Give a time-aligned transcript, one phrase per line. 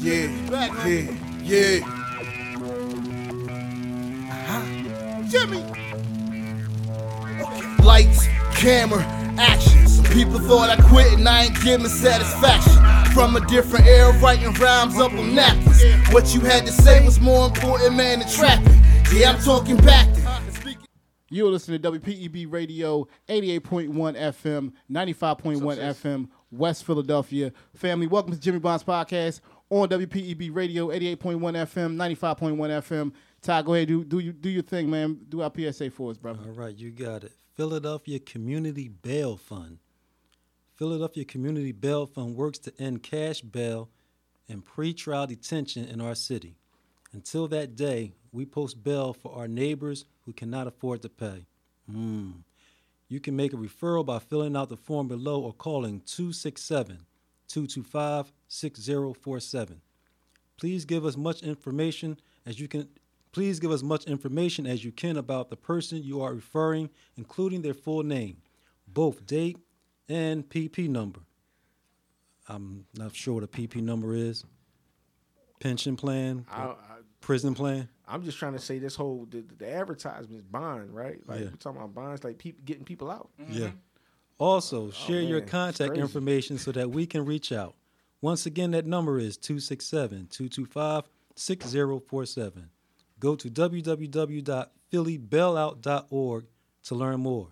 [0.00, 0.30] Yeah,
[0.86, 1.10] yeah,
[1.42, 1.80] yeah.
[4.30, 5.22] Uh-huh.
[5.28, 5.62] Jimmy.
[7.84, 9.02] Lights, camera,
[9.38, 9.86] action.
[9.86, 13.12] Some people thought I quit and I ain't giving satisfaction.
[13.12, 15.82] From a different era, writing rhymes up on napkins.
[16.14, 18.82] What you had to say was more important, man, than trapping.
[19.12, 20.78] Yeah, I'm talking back then.
[21.28, 27.52] You're listening to WPEB Radio 88.1 FM, 95.1 FM, West Philadelphia.
[27.76, 29.40] Family, welcome to Jimmy Bond's podcast
[29.70, 33.12] on WPEB Radio 88.1 FM, 95.1 FM.
[33.40, 35.18] Ty, go ahead, do, do, you, do your thing, man.
[35.28, 36.40] Do our PSA for us, brother.
[36.44, 37.32] All right, you got it.
[37.54, 39.78] Philadelphia Community Bail Fund.
[40.74, 43.88] Philadelphia Community Bail Fund works to end cash bail
[44.48, 46.56] and pretrial detention in our city.
[47.12, 51.46] Until that day, we post bail for our neighbors who cannot afford to pay.
[51.90, 52.42] Mm.
[53.08, 57.06] You can make a referral by filling out the form below or calling 267
[57.48, 59.80] 225 6047.
[60.58, 62.88] Please give us much information as you can
[63.32, 67.62] please give us much information as you can about the person you are referring, including
[67.62, 68.38] their full name,
[68.88, 69.56] both date
[70.08, 71.20] and PP number.
[72.48, 74.44] I'm not sure what a PP number is.
[75.60, 76.74] Pension plan, I, I,
[77.20, 77.88] prison plan.
[78.08, 81.20] I'm just trying to say this whole the, the advertisement is bond, right?
[81.28, 81.46] Like Yeah.
[81.46, 83.30] we're talking about bonds, like people getting people out.
[83.48, 83.70] Yeah.
[84.38, 87.74] Also, oh, share your contact information so that we can reach out.
[88.22, 91.04] Once again, that number is 267 225
[91.36, 92.70] 6047.
[93.18, 96.44] Go to www.phillybailout.org
[96.84, 97.48] to learn more.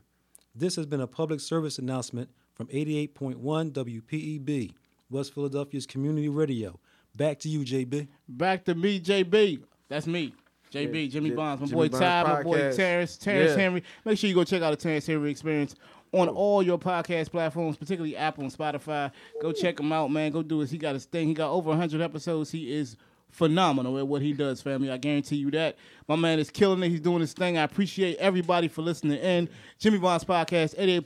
[0.55, 3.36] This has been a public service announcement from 88.1
[3.72, 4.75] WPEB,
[5.10, 6.78] West Philadelphia's community radio.
[7.14, 8.08] Back to you, JB.
[8.28, 9.62] Back to me, JB.
[9.88, 10.34] That's me.
[10.72, 12.77] JB, Yeah, Jimmy J- Bonds, my Jimmy boy Bonds Ty, my boy podcast.
[12.77, 13.56] Terrance, Terrance Yeah.
[13.56, 13.82] Henry.
[14.05, 15.75] Make sure you go check out the Terrance Henry Experience
[16.12, 19.10] on all your podcast platforms, particularly Apple and Spotify.
[19.40, 20.32] Go check him out, man.
[20.32, 20.70] Go do his.
[20.70, 21.28] He got his thing.
[21.28, 22.50] He got over 100 episodes.
[22.50, 22.96] He is
[23.30, 24.90] phenomenal at what he does, family.
[24.90, 25.76] I guarantee you that.
[26.06, 26.88] My man is killing it.
[26.88, 27.58] He's doing his thing.
[27.58, 29.48] I appreciate everybody for listening in.
[29.78, 31.02] Jimmy Bonds Podcast, 88.1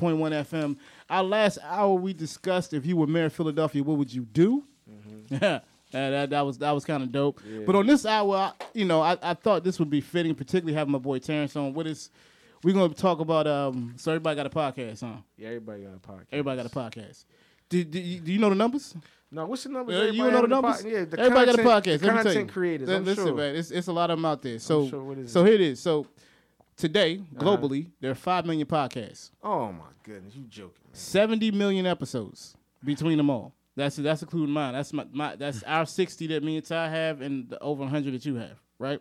[0.47, 0.77] FM.
[1.11, 4.65] Our last hour, we discussed if you were mayor of Philadelphia, what would you do?
[4.91, 5.45] Mm-hmm.
[5.93, 7.43] Yeah, that, that, that was that was kind of dope.
[7.67, 10.73] But on this hour, I, you know, I, I thought this would be fitting, particularly
[10.73, 11.75] having my boy Terrance on.
[11.75, 12.09] What is
[12.63, 13.47] we're gonna talk about?
[13.47, 15.21] Um, so everybody got a podcast, huh?
[15.37, 16.27] Yeah, everybody got a podcast.
[16.33, 17.25] Everybody got a podcast.
[17.69, 18.95] Do, do, you, do you know the numbers?
[19.31, 19.99] No, what's the numbers?
[19.99, 20.83] Uh, you know the numbers?
[20.83, 22.01] po- yeah, the everybody content, got a podcast.
[22.01, 22.89] The Let content creators.
[22.91, 23.35] I'm Listen, sure.
[23.35, 24.59] man, it's, it's a lot of them out there.
[24.59, 25.03] So, sure.
[25.03, 25.81] What is so here it is.
[25.81, 26.07] So
[26.77, 27.43] today, Uh-huh.
[27.45, 30.83] globally, there are five million podcasts, Oh my goodness, you joking?
[30.85, 30.95] Man.
[30.95, 33.55] seventy million episodes between them all.
[33.75, 34.75] That's that's including mine.
[34.75, 38.13] That's my, my that's our sixty that me and Ty have, and the over hundred
[38.13, 38.61] that you have.
[38.79, 39.01] Right?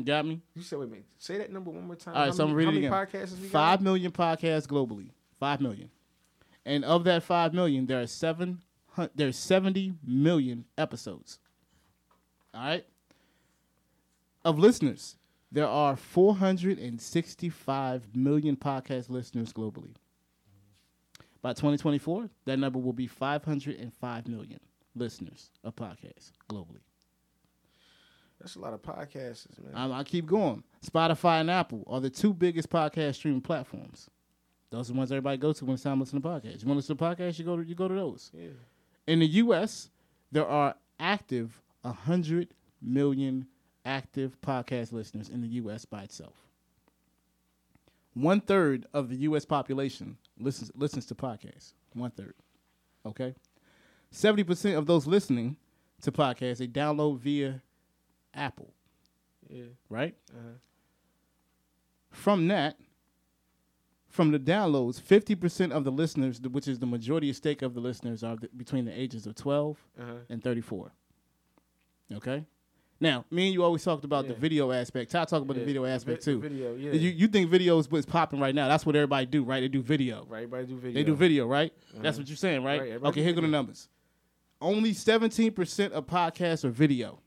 [0.00, 0.40] You got me?
[0.54, 1.04] You said wait a minute.
[1.18, 2.14] Say that number one more time.
[2.14, 2.90] All right, how so I'm reading how again.
[2.90, 3.84] many podcasts we Five got?
[3.84, 5.10] million podcasts globally.
[5.38, 5.90] Five million,
[6.64, 8.62] and of that five million, there are seven.
[9.14, 11.38] There's seventy million episodes.
[12.54, 12.86] All right.
[14.44, 15.16] Of listeners,
[15.52, 19.94] there are four hundred and sixty-five million podcast listeners globally.
[21.42, 24.60] By 2024, that number will be 505 million
[24.94, 26.80] listeners of podcasts globally.
[28.40, 29.74] That's a lot of podcasts, man.
[29.74, 30.64] I, I keep going.
[30.84, 34.08] Spotify and Apple are the two biggest podcast streaming platforms.
[34.70, 36.62] Those are the ones everybody go to when it's time to listen to podcasts.
[36.62, 38.30] You want to listen to podcasts, you go to you go to those.
[38.34, 38.48] yeah.
[39.06, 39.90] In the U.S.,
[40.30, 43.46] there are active 100 million
[43.84, 45.84] active podcast listeners in the U.S.
[45.84, 46.34] by itself.
[48.14, 49.44] One third of the U.S.
[49.44, 51.72] population listens listens to podcasts.
[51.94, 52.34] One third.
[53.04, 53.34] Okay.
[54.10, 55.56] Seventy percent of those listening
[56.02, 57.60] to podcasts they download via
[58.34, 58.72] Apple.
[59.48, 59.64] Yeah.
[59.88, 60.14] Right.
[60.32, 60.48] Uh-huh.
[62.10, 62.76] From that,
[64.08, 67.74] from the downloads, fifty percent of the listeners, which is the majority of stake of
[67.74, 70.12] the listeners, are th- between the ages of twelve Uh-huh.
[70.28, 70.92] and thirty-four.
[72.12, 72.44] Okay.
[73.02, 75.10] Now, me and you always talked about the video aspect.
[75.10, 76.40] Ty talk about Yeah, the video the aspect vi- too.
[76.40, 76.92] video, yeah.
[76.92, 78.68] You you think video is what's popping right now?
[78.68, 79.60] That's what everybody do, right?
[79.60, 80.26] They do video.
[80.28, 80.94] Right, everybody do video.
[80.94, 81.72] They do video, right?
[81.94, 82.80] That's what you're saying, right?
[82.80, 83.88] Right, okay, here go the numbers.
[84.60, 87.20] Only seventeen percent of podcasts are video.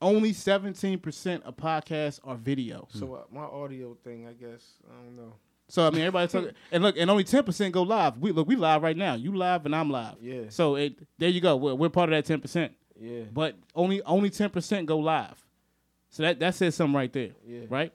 [0.00, 2.86] Only seventeen percent of podcasts are video.
[2.90, 5.34] So uh, my audio thing, I guess, I don't know.
[5.68, 8.16] So I mean, everybody talk, and look, and only ten percent go live.
[8.18, 9.14] We look, we live right now.
[9.14, 10.14] You live and I'm live.
[10.20, 10.42] Yeah.
[10.50, 11.56] So it there you go.
[11.56, 13.22] We're, we're part of that ten percent, Yeah.
[13.32, 15.44] but only only ten percent go live.
[16.10, 17.32] So that that says something right there.
[17.44, 17.62] Yeah.
[17.68, 17.92] Right.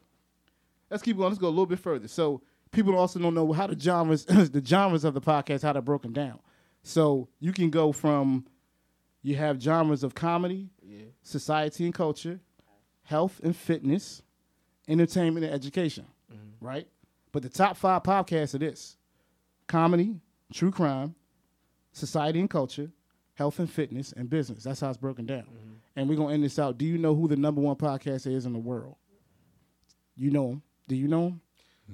[0.92, 1.30] Let's keep going.
[1.30, 2.08] Let's go a little bit further.
[2.10, 2.42] So
[2.72, 6.12] people also don't know how the genres the genres of the podcast how they're broken
[6.12, 6.40] down.
[6.84, 8.46] So you can go from
[9.22, 10.70] you have genres of comedy,
[11.04, 11.10] Yeah.
[11.22, 12.40] society and culture,
[13.04, 14.22] health and fitness,
[14.88, 16.06] entertainment and education,
[16.62, 16.88] right?
[17.32, 18.98] But the top five podcasts are this
[19.68, 20.16] comedy,
[20.54, 21.16] true crime,
[21.92, 22.92] society and culture,
[23.36, 24.64] health and fitness, and business.
[24.64, 25.44] That's how it's broken down.
[25.44, 25.74] Mm-hmm.
[25.96, 26.78] And we're gonna end this out.
[26.78, 28.96] Do you know who the number one podcast is in the world?
[30.16, 30.62] You know him.
[30.88, 31.42] Do you know him?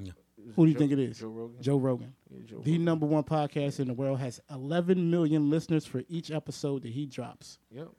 [0.04, 0.12] Yeah.
[0.56, 1.20] Who do you Joe- think it is?
[1.20, 1.62] Joe Rogan.
[1.62, 2.14] Joe Rogan.
[2.30, 2.86] Yeah, Joe The Rogan.
[2.86, 7.06] number one podcast in the world has 11 million listeners for each episode that he
[7.06, 7.60] drops.
[7.72, 7.90] Yep.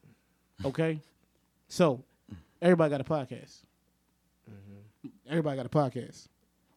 [0.65, 1.01] Okay,
[1.69, 2.05] so
[2.61, 3.61] everybody got a podcast.
[4.51, 5.09] Mm-hmm.
[5.29, 6.29] Everybody got a podcast.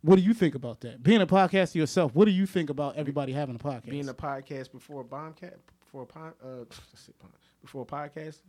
[0.01, 1.01] What do you think about that?
[1.01, 3.89] Being a podcaster yourself, what do you think about everybody having a podcast?
[3.89, 7.31] Being a podcast before a bombcat, before a pod, uh, let's say pod-
[7.61, 8.39] before a podcast,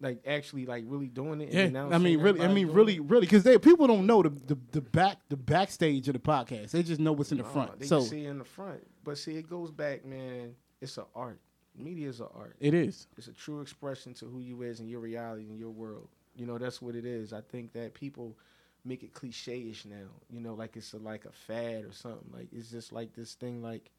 [0.00, 1.52] like actually like really doing it.
[1.54, 3.02] and yeah, I mean, really, I mean, really, it.
[3.04, 6.70] really, because they people don't know the, the the back the backstage of the podcast.
[6.72, 7.78] They just know what's in the front.
[7.78, 10.54] They So see in the front, but see, it goes back, man.
[10.80, 11.38] It's an art.
[11.76, 12.56] Media is an art.
[12.60, 13.06] it is.
[13.16, 16.08] It's a true expression to who you is and your reality and your world.
[16.36, 17.32] You know, that's what it is.
[17.32, 18.36] I think that people
[18.84, 20.08] make it cliche-ish now.
[20.30, 22.30] You know, like it's a, like a fad or something.
[22.32, 23.62] Like it's just like this thing.
[23.62, 23.90] Like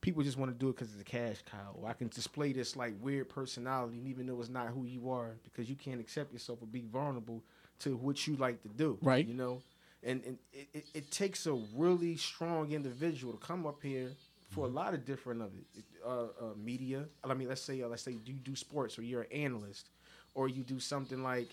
[0.00, 1.74] people just want to do it because it's a cash cow.
[1.74, 5.10] Or I can display this like weird personality, and even though it's not who you
[5.10, 7.42] are, because you can't accept yourself or be vulnerable
[7.80, 8.98] to what you like to do.
[9.02, 9.26] Right.
[9.26, 9.62] You know,
[10.02, 14.12] and and it, it, it takes a really strong individual to come up here
[14.54, 15.84] for a lot of different of it.
[16.06, 17.04] Uh, uh, media.
[17.22, 19.88] I mean, let's say uh, let's say you do sports or you're an analyst,
[20.34, 21.48] or you do something like.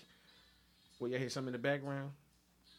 [1.00, 2.12] Well, you hear something in the background.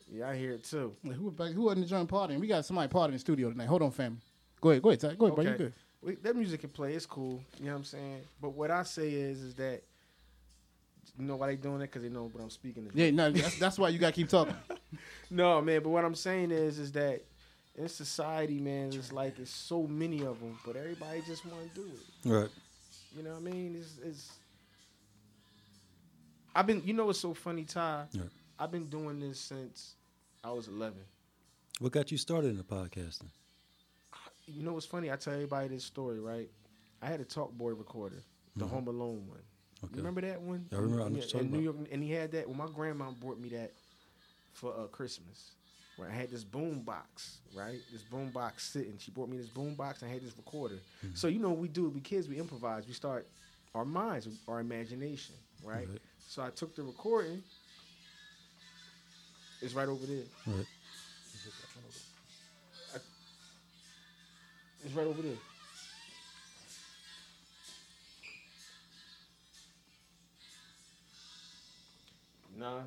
[0.10, 0.96] Yeah, I hear it too.
[1.04, 2.40] Like, who back, who wasn't join partying?
[2.40, 3.68] We got somebody partying in the studio tonight.
[3.68, 4.20] Hold on, family.
[4.62, 5.16] Go ahead, go ahead, Ty.
[5.16, 5.44] go ahead, bro.
[5.44, 5.74] You good?
[6.02, 6.94] We, that music can play.
[6.94, 7.42] It's cool.
[7.60, 8.22] You know what I'm saying?
[8.42, 9.82] But what I say is, is that
[11.18, 11.92] you know why they doing it?
[11.92, 12.90] Because they know what I'm speaking.
[12.90, 14.56] To Yeah, no, that's, that's why you gotta keep talking.
[15.30, 15.82] No, man.
[15.82, 17.24] But what I'm saying is, is that
[17.76, 21.82] in society, man, it's like it's so many of them, but everybody just want to
[21.82, 22.30] do it.
[22.30, 22.50] Right.
[23.16, 23.76] You know what I mean?
[23.80, 24.32] It's, it's
[26.56, 26.82] I've been.
[26.86, 28.06] You know what's so funny, Ty?
[28.12, 28.24] Yeah.
[28.60, 29.96] I've been doing this since
[30.44, 30.98] I was 11.
[31.80, 33.30] What got you started in the podcasting?
[34.46, 35.12] You know what's funny?
[35.12, 36.50] I tell everybody this story, right?
[37.02, 38.22] I had a Talkboy recorder,
[38.56, 39.40] the Home Alone one.
[39.84, 39.98] Okay.
[39.98, 40.66] Remember that one?
[40.72, 41.04] I remember.
[41.04, 41.64] I In- in New about.
[41.64, 42.48] York, and he had that.
[42.48, 43.72] Well, my grandma bought me that
[44.54, 45.52] for uh, Christmas.
[45.98, 47.80] Where I had this boom box, right?
[47.92, 48.98] This boom box sitting.
[48.98, 50.76] She bought me this boom box and I had this recorder.
[50.76, 51.14] Mm-hmm.
[51.14, 51.86] So you know what we do?
[51.86, 51.94] It.
[51.94, 52.88] We kids, we improvise.
[52.88, 53.28] We start
[53.76, 55.88] our minds, our imagination, right?
[55.88, 56.02] Right.
[56.28, 57.44] So I took the recording.
[59.62, 60.24] It's right over there.
[60.48, 60.66] Right.
[64.86, 65.38] It's right over there.
[72.58, 72.82] Nah.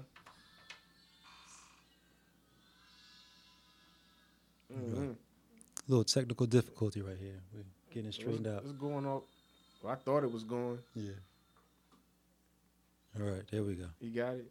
[4.72, 5.12] Mm-hmm.
[5.88, 7.40] little technical difficulty right here.
[7.54, 8.62] We're getting it straightened out.
[8.64, 9.22] It's going off.
[9.82, 10.78] Well, I thought it was going.
[10.94, 11.12] Yeah.
[13.18, 13.86] All right, there we go.
[14.00, 14.50] You got it.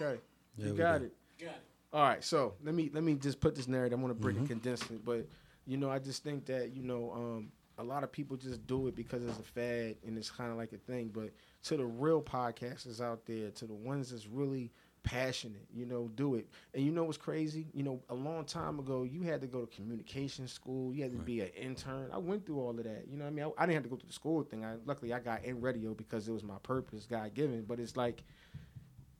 [0.00, 0.20] Okay.
[0.56, 1.06] There you we got go.
[1.06, 1.50] it.
[1.92, 2.22] All right.
[2.22, 3.96] So let me let me just put this narrative.
[3.98, 4.44] I'm gonna bring Mm-hmm.
[4.44, 5.26] it condense it, but
[5.66, 8.86] you know, I just think that you know, um, a lot of people just do
[8.88, 11.10] it because it's a fad and it's kind of like a thing.
[11.12, 11.30] But
[11.64, 14.70] to the real podcasters out there, to the ones that's really
[15.04, 16.48] passionate, you know, do it.
[16.74, 17.68] And you know what's crazy?
[17.72, 20.92] You know, a long time ago, you had to go to communication school.
[20.92, 22.08] You had to be an intern.
[22.12, 23.04] I went through all of that.
[23.08, 23.44] You know what I mean?
[23.56, 24.64] I, I didn't have to go to the school thing.
[24.64, 27.62] I luckily I got in radio because it was my purpose, God given.
[27.62, 28.24] But it's like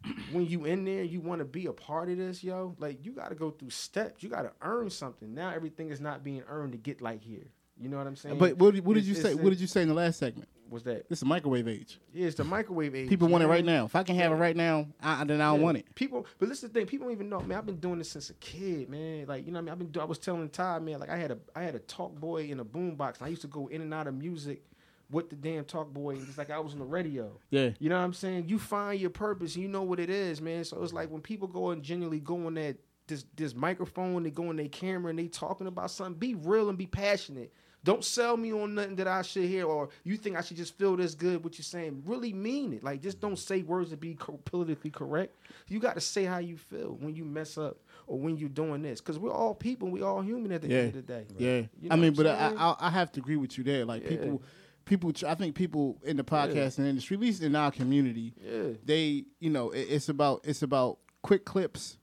[0.33, 2.75] when you in there, you want to be a part of this, yo.
[2.79, 4.23] Like you got to go through steps.
[4.23, 5.33] You got to earn something.
[5.35, 7.47] Now everything is not being earned to get like here.
[7.81, 8.39] You know what I'm saying?
[8.39, 9.31] But what, what did It's- you say?
[9.33, 10.49] it's- What did you say in the last segment?
[10.75, 11.09] Was that?
[11.09, 11.99] This is microwave age.
[12.13, 13.09] Yeah, it's the microwave age.
[13.09, 13.85] People want it right now.
[13.85, 15.65] If I can have it right now, I, then I don't Yeah.
[15.65, 15.95] want it.
[15.95, 16.87] People, but listen to the thing.
[16.89, 17.57] People don't even know, man.
[17.57, 19.27] I've been doing this since a kid, man.
[19.27, 20.03] Like you know, what I mean, I've been.
[20.03, 20.99] I was telling Ty, man.
[21.01, 23.19] Like I had a, I had a talk boy in a boombox.
[23.19, 24.63] And I used to go in and out of music
[25.11, 26.17] with the damn talk boy.
[26.17, 27.31] It's like I was on the radio.
[27.51, 27.71] Yeah.
[27.79, 28.49] You know what I'm saying?
[28.49, 29.57] You find your purpose.
[29.57, 30.65] You know what it is, man.
[30.65, 32.77] So it's like when people go and genuinely go on that
[33.07, 36.19] this this microphone, they go on their camera and they talking about something.
[36.19, 37.53] Be real and be passionate.
[37.85, 40.77] Don't sell me on nothing that I should hear or you think I should just
[40.79, 42.03] feel this good what you're saying.
[42.07, 42.83] Really mean it.
[42.83, 45.37] Like just don't say words to be co- politically correct.
[45.69, 47.77] You got to say how you feel when you mess up
[48.07, 49.91] or when you're doing this because we're all people.
[49.91, 50.79] We all human at the Yeah.
[50.79, 51.27] end of the day.
[51.39, 52.53] Yeah, You I mean, but I.
[52.57, 53.85] I I have to agree with you there.
[53.85, 54.09] Like Yeah.
[54.11, 54.43] people,
[54.87, 55.13] people.
[55.13, 58.63] tr- I think people in the podcasting industry, at least in our community, Yeah.
[58.85, 61.99] they, you know, it, it's about it's about quick clips,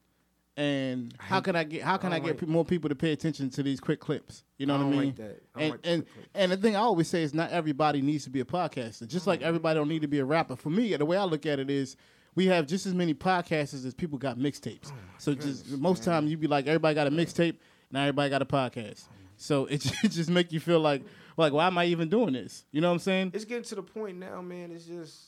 [0.58, 3.12] and how can I get how can I, don't get like- more people to pay
[3.12, 4.43] attention to these quick clips?
[4.58, 5.05] You know I what I mean?
[5.05, 5.43] like that.
[5.55, 6.05] I and like the and
[6.36, 9.08] and the thing I always say is not everybody needs to be a podcaster.
[9.08, 9.48] Just like mm-hmm.
[9.48, 10.55] everybody don't need to be a rapper.
[10.55, 11.96] For me, the way I look at it is.
[12.34, 14.89] We have just as many podcasters as people got mixtapes.
[14.89, 17.58] Oh so just most time you'd be like everybody got a mixtape,
[17.91, 19.03] now everybody got a podcast.
[19.10, 21.03] Oh so it, it just make you feel like
[21.38, 22.65] like why am I even doing this?
[22.72, 23.31] You know what I'm saying?
[23.34, 24.72] it's getting to the point now, man.
[24.72, 25.20] It's just,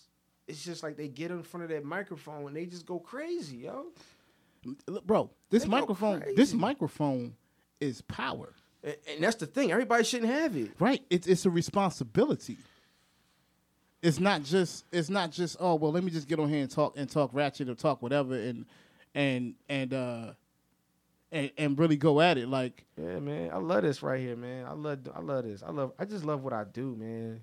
[0.48, 3.58] it's just like they get in front of that microphone and they just go crazy,
[3.58, 3.88] yo.
[4.88, 7.36] Look, Bro, this They microphone, this microphone
[7.80, 8.54] is power.
[8.84, 9.72] And, and that's the thing.
[9.72, 10.72] Everybody shouldn't have it.
[10.80, 11.02] Right?
[11.10, 12.58] It's it's a responsibility.
[14.02, 16.70] it's not just it's not just oh well let me just get on here and
[16.70, 18.66] talk and talk ratchet or talk whatever and
[19.16, 20.34] and and uh
[21.32, 23.50] and, and really go at it like Yeah, man.
[23.52, 24.66] I love this right here, man.
[24.66, 25.64] I love I love this.
[25.64, 27.42] I love I just love what I do, man.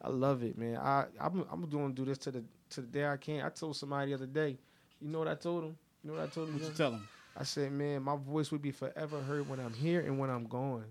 [0.00, 0.76] I love it, man.
[0.76, 3.42] I I'm I'm going to do this to the to the day I can.
[3.44, 4.56] I told somebody the other day.
[5.00, 5.76] You know what I told him?
[6.02, 6.54] You know what I told him?
[6.54, 9.72] what you tell them I said, man, my voice would be forever heard when I'm
[9.72, 10.84] here and when I'm gone.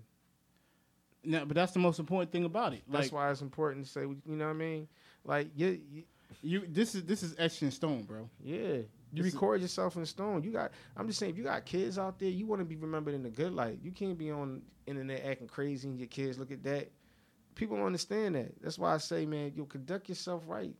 [1.24, 3.90] no, but that's the most important thing about it That's like why it's important to
[3.90, 4.88] say, you know what I mean?
[5.24, 6.04] Like, yeah, you,
[6.42, 8.78] you this is this is etched in stone bro yeah.
[9.10, 10.42] You This is- record yourself in stone.
[10.42, 10.70] You got.
[10.94, 13.22] I'm just saying, if you got kids out there, you want to be remembered in
[13.22, 13.78] the good light.
[13.82, 16.90] You can't be on internet acting crazy and your kids look at that.
[17.54, 18.60] People don't understand that.
[18.62, 20.74] That's why I say, man, you conduct yourself right.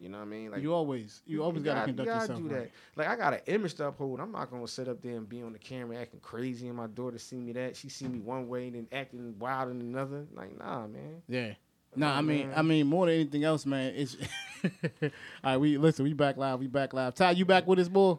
[0.00, 0.50] You know what I mean?
[0.50, 2.62] Like you always you always gotta, conduct you gotta yourself do right.
[2.62, 2.70] that.
[2.96, 4.18] Like I got an image to uphold.
[4.18, 6.86] I'm not gonna sit up there and be on the camera acting crazy, and my
[6.86, 10.26] daughter see me that she see me one way and then acting wild in another.
[10.34, 11.22] Like nah, man.
[11.28, 11.52] Yeah.
[11.94, 12.58] Nah, I mean, man.
[12.58, 13.92] I mean, more than anything else, man.
[13.94, 14.16] It's
[15.02, 15.10] all
[15.44, 15.56] right.
[15.58, 16.04] We listen.
[16.04, 16.60] We back live.
[16.60, 17.14] We back live.
[17.14, 18.18] Ty, you back with us, boy?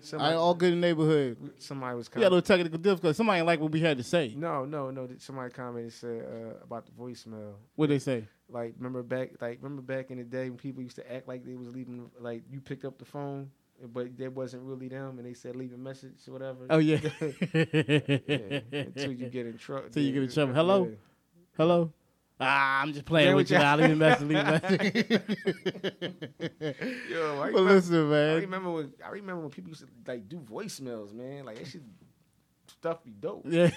[0.00, 1.52] Somebody, all good in the neighborhood.
[1.58, 3.14] somebody was had a little technical difficulty.
[3.14, 4.34] Somebody like what we had to say.
[4.36, 5.08] No, no, no.
[5.18, 7.54] Somebody commented said uh, about the voicemail.
[7.76, 8.24] What they say?
[8.50, 11.44] Like remember back, like remember back in the day when people used to act like
[11.44, 13.50] they was leaving, like you picked up the phone,
[13.92, 16.66] but that wasn't really them, and they said leave a message or whatever.
[16.70, 16.98] Oh yeah.
[17.54, 19.84] yeah, until you get in trouble.
[19.86, 20.54] Until you get in trouble.
[20.54, 20.90] Hello?
[21.56, 21.92] Hello.
[22.40, 23.56] Ah, I'm just playing Yeah, with you.
[23.56, 24.28] I'll message.
[24.28, 25.22] Leave a message.
[27.10, 28.36] Yo, I but remember, listen, I man.
[28.40, 31.44] remember when I remember when people used to like do voicemails, man.
[31.44, 31.82] Like that shit,
[32.68, 33.44] stuff be dope.
[33.48, 33.70] Yeah.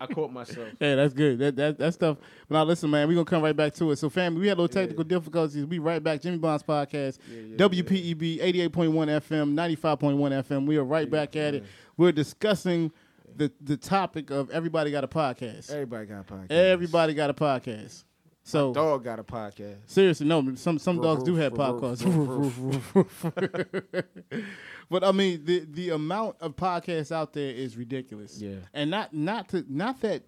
[0.00, 0.68] I caught myself.
[0.80, 1.38] Yeah, that's good.
[1.38, 2.18] That that that stuff.
[2.48, 3.96] But now listen, man, we're gonna come right back to it.
[3.96, 5.64] So family, we had a little technical difficulties.
[5.64, 6.20] We right back.
[6.20, 7.18] Jimmy Bond's podcast.
[7.30, 10.66] Yeah, yeah, WPEB 88.1 FM, 95.1 FM.
[10.66, 11.64] We are right back at it.
[11.96, 12.92] We're discussing
[13.36, 15.70] the the topic of everybody got a podcast.
[15.70, 16.50] Everybody got a podcast.
[16.50, 18.04] Everybody got a podcast.
[18.42, 19.76] So dog got a podcast.
[19.86, 22.04] seriously, no, some some Roof, dogs do have podcasts.
[22.04, 24.44] roof, roof,
[24.90, 28.40] but I mean, the the amount of podcasts out there is ridiculous.
[28.40, 28.56] Yeah.
[28.72, 30.22] and not not to not that.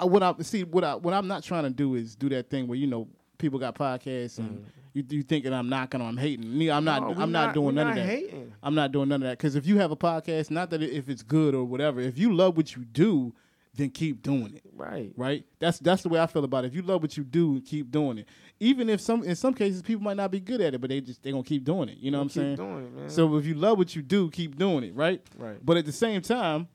[0.00, 2.50] I, what I see, what I what I'm not trying to do is do that
[2.50, 3.06] thing where you know
[3.38, 4.64] people got podcasts and mm.
[4.94, 6.56] You you thinking I'm knocking or I'm hating.
[6.56, 7.02] Me, I'm not.
[7.02, 8.10] No, I'm not, doing we none not of that.
[8.10, 8.52] Hating.
[8.62, 11.08] I'm not doing none of that because if you have a podcast, not that if
[11.08, 13.32] it's good or whatever, if you love what you do,
[13.74, 15.12] then keep doing it Right.
[15.16, 15.44] right?
[15.58, 16.68] That's that's the way I feel about it.
[16.68, 18.28] If you love what you do, keep doing it.
[18.60, 21.00] Even if some in some cases people might not be good at it, but they
[21.00, 21.96] just they gonna keep doing it.
[21.98, 22.56] You know what I'm Keep saying?
[22.56, 23.08] doing it, man.
[23.08, 25.22] So if you love what you do, keep doing it, right?
[25.38, 25.56] Right.
[25.64, 26.68] But at the same time,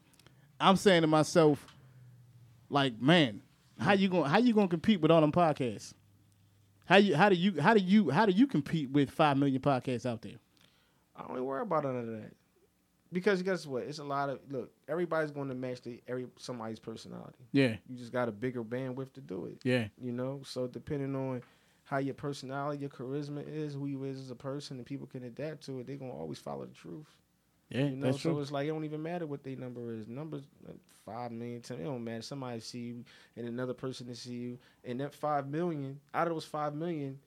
[0.59, 1.63] I'm saying to myself,
[2.69, 3.41] like, man,
[3.79, 5.93] how you gonna how you gonna compete with all them podcasts?
[6.87, 9.61] How you how do you how do you how do you compete with five million
[9.61, 10.37] podcasts out there?
[11.15, 12.31] I don't even worry about none of that.
[13.11, 13.83] Because guess what?
[13.83, 14.71] It's a lot of look.
[14.87, 17.45] Everybody's going to match the every somebody's personality.
[17.53, 19.59] Yeah, You just got a bigger bandwidth to do it.
[19.63, 20.41] yeah, You know.
[20.45, 21.41] So depending on
[21.85, 25.23] how your personality, your charisma is, who you is as a person, and people can
[25.23, 27.07] adapt to it, they're gonna always follow the truth.
[27.69, 27.85] Yeah.
[27.85, 28.11] You know.
[28.11, 28.41] so true.
[28.41, 30.07] it's like it don't even matter what their number is.
[30.07, 31.79] Numbers like five million, ten.
[31.79, 32.21] It don't matter.
[32.21, 33.05] Somebody see you,
[33.35, 37.19] and another person to see you, and that five million out of those five million,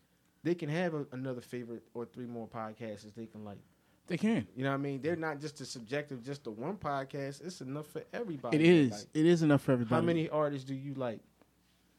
[0.42, 3.59] they can have a, another favorite or three more podcasts they can like.
[4.06, 4.44] They can.
[4.56, 5.00] You know what I mean?
[5.00, 7.44] They're not just a subjective, just the one podcast.
[7.47, 8.56] It's enough for everybody.
[8.56, 8.90] It is.
[8.90, 9.94] Like, it is enough for everybody.
[9.94, 11.20] how many artists do you like?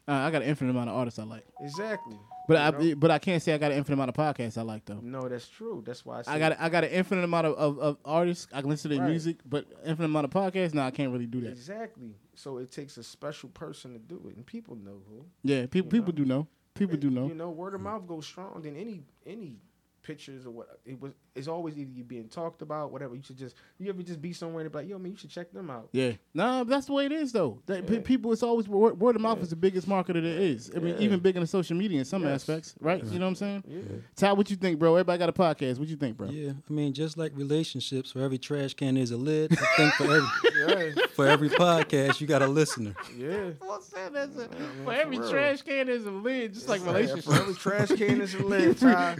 [0.08, 2.18] Uh, I got an infinite amount of artists I like, Exactly.
[2.48, 2.96] but I know?
[2.96, 5.00] but I can't say I got an infinite amount of podcasts I like though.
[5.02, 5.84] no, that's true.
[5.86, 8.48] That's why I, I got I got an infinite amount of, of, of artists.
[8.54, 9.12] I can listen to their Right.
[9.12, 10.74] music, but infinite amount of podcasts.
[10.74, 11.52] No, I can't really do that.
[11.52, 12.16] exactly.
[12.36, 15.26] So it takes a special person to do it, and people know who.
[15.44, 16.18] Yeah, people people know?
[16.18, 16.48] do know.
[16.74, 17.28] People do know.
[17.28, 19.58] You know, word of mouth goes strong than any any
[20.04, 20.80] pictures or what.
[20.86, 21.14] It was.
[21.34, 23.16] It's always either you being talked about, whatever.
[23.16, 23.56] You should just.
[23.80, 25.90] You ever just be somewhere and be like, yo, man, you should check them out.
[25.94, 27.62] Yeah, no, that's the way it is though.
[27.68, 28.02] That pe- Yeah.
[28.04, 29.44] people, it's always word, word of mouth Yeah.
[29.44, 30.72] is the biggest marketer there is.
[30.76, 31.02] I mean, Yeah.
[31.02, 32.42] even bigger than social media in some Yes.
[32.42, 33.04] aspects, right?
[33.04, 33.64] You know what I'm saying?
[33.68, 33.82] Yeah.
[34.16, 34.96] Ty, what you think, bro?
[34.96, 35.80] Everybody got a podcast.
[35.80, 36.30] What you think, bro?
[36.30, 39.54] Yeah, I mean, just like relationships, for every trash can there's a lid.
[39.54, 40.28] I think for every
[40.98, 41.06] Yeah.
[41.14, 42.94] for every podcast, you got a listener.
[43.18, 43.52] Yeah.
[43.60, 44.14] What's that?
[44.14, 44.48] That's a,
[44.84, 45.30] for every real.
[45.30, 47.26] trash can is a lid, just like relationships.
[47.26, 48.78] For every trash can is a lid.
[48.82, 49.18] Ty.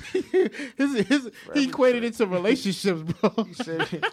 [0.78, 3.34] His, his, he equated it to relationships, bro.
[3.48, 3.88] You said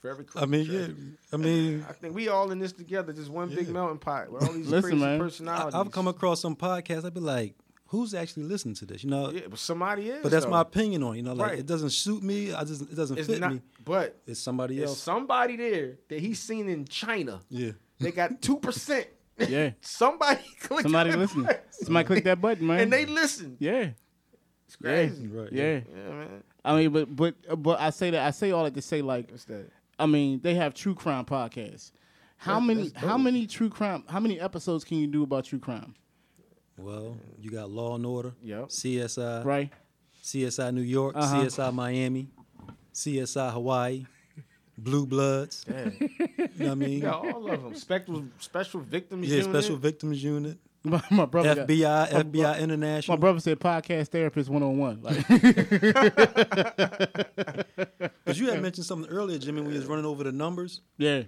[0.00, 0.86] For every I mean, yeah,
[1.32, 3.72] I mean, I think we all in this together, just one big Yeah.
[3.72, 5.14] melting pot where all these Listen, crazy man.
[5.14, 5.74] I, personalities.
[5.76, 7.04] I've come across some podcasts.
[7.04, 7.54] I'd be like,
[7.86, 9.04] who's actually listening to this?
[9.04, 10.20] You know, yeah, but somebody is.
[10.24, 10.50] but that's though.
[10.50, 11.14] my opinion on.
[11.14, 11.58] it, You know, like Right.
[11.60, 12.52] it doesn't suit me.
[12.52, 13.60] I just it doesn't It's fit not, me.
[13.84, 14.98] but It's somebody there's else.
[15.00, 17.38] somebody there that he's seen in China.
[17.48, 17.70] Yeah.
[18.00, 19.06] They got two percent.
[19.38, 19.70] Yeah.
[19.80, 21.42] Somebody clicked Somebody that listen.
[21.44, 21.60] button.
[21.70, 22.80] Somebody click that button, man.
[22.80, 23.56] and they listen.
[23.60, 23.90] yeah,
[24.66, 25.26] It's crazy.
[25.26, 25.52] Right.
[25.52, 25.80] yeah.
[25.94, 26.42] Yeah, man.
[26.64, 29.30] I mean, but but but I say that I say all that to say like
[29.30, 29.68] What's that?
[29.98, 31.92] I mean they have true crime podcasts.
[32.36, 33.20] How That's- many that's how dope.
[33.20, 35.94] many true crime how many episodes can you do about true crime?
[36.78, 38.68] Well, you got Law and Order, Yep.
[38.68, 39.70] CSI, Right?
[40.22, 41.42] CSI New York, Uh-huh.
[41.44, 42.28] CSI Miami,
[42.94, 44.06] CSI Hawaii,
[44.82, 45.64] Blue Bloods.
[45.68, 45.90] Yeah.
[46.54, 47.00] You know what I mean?
[47.00, 47.74] Yeah, all of them.
[47.74, 49.50] Special Special Victims Yeah, Unit.
[49.50, 53.16] Special Victims Unit, My, my brother got- FBI, my FBI International.
[53.16, 55.02] my brother said podcast therapist one on one.
[55.02, 55.26] Like
[58.24, 60.80] Because you had mentioned something earlier, Jimmy, when you was running over the numbers.
[60.98, 61.22] Yeah.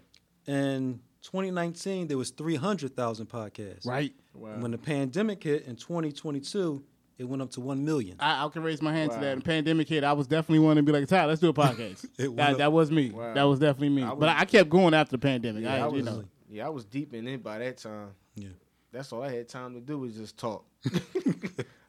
[0.47, 3.87] In 2019, there was 300,000 podcasts.
[3.87, 4.13] Right.
[4.35, 4.57] Wow.
[4.59, 6.83] When the pandemic hit in 2022,
[7.19, 8.17] it went up to 1 million.
[8.19, 9.37] I, I can raise my hand to that.
[9.37, 12.07] The pandemic hit, I was definitely wanting to be like, Ty, let's do a podcast.
[12.37, 13.11] That, up- that was me.
[13.11, 13.35] Wow.
[13.35, 14.03] That was definitely me.
[14.03, 15.63] I was- but I kept going after the pandemic.
[15.65, 16.25] Yeah, I, I you was, know.
[16.49, 18.11] yeah, I was deep in it by that time.
[18.35, 18.49] Yeah.
[18.93, 20.65] That's all I had time to do was just talk.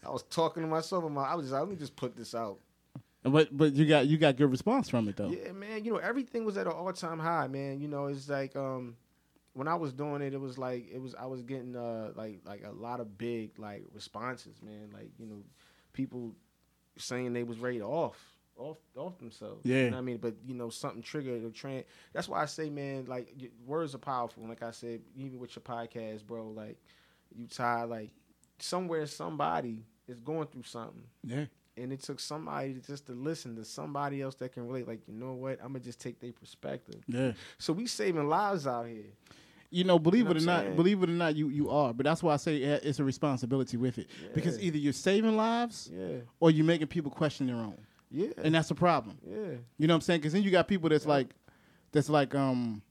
[0.06, 1.04] I was talking to myself.
[1.04, 2.60] I'm like, I was just, let me just put this out.
[3.24, 5.30] But but you got you got good response from it though.
[5.30, 5.84] Yeah, man.
[5.84, 7.80] You know, everything was at an all time high, man.
[7.82, 8.98] You know, it's like um
[9.56, 12.42] when I was doing it, it was like it was I was getting uh like
[12.46, 14.90] like a lot of big like responses, man.
[14.94, 15.42] Like you know,
[15.94, 16.34] people
[16.98, 18.18] saying they was ready off
[18.58, 19.62] off off themselves.
[19.66, 19.86] Yeah.
[19.86, 20.18] you know I mean.
[20.18, 21.86] But you know, something triggered a trend.
[22.14, 23.34] That's why I say, man, like
[23.66, 24.48] words are powerful.
[24.48, 26.78] Like I said, even with your podcast, bro, like
[27.36, 28.12] you tie like
[28.60, 31.46] somewhere somebody is going through something Yeah.
[31.76, 34.88] and it took somebody just to listen to somebody else that can relate.
[34.88, 35.60] Like, you know what?
[35.62, 37.02] I'm gonna just take their perspective.
[37.08, 37.34] Yeah.
[37.58, 39.12] So we saving lives out here.
[39.76, 40.76] You know, believe know it or not, saying?
[40.76, 41.94] believe it or not, you you are.
[41.94, 44.08] But that's why I say it's a responsibility with it.
[44.34, 47.78] Because either you're saving lives Yeah, or you're making people question their own,
[48.10, 49.18] yeah, and that's a problem.
[49.28, 49.36] yeah,
[49.78, 50.20] You know what I'm saying?
[50.22, 51.36] Because then you got people that's like,
[51.92, 52.82] that's like, um,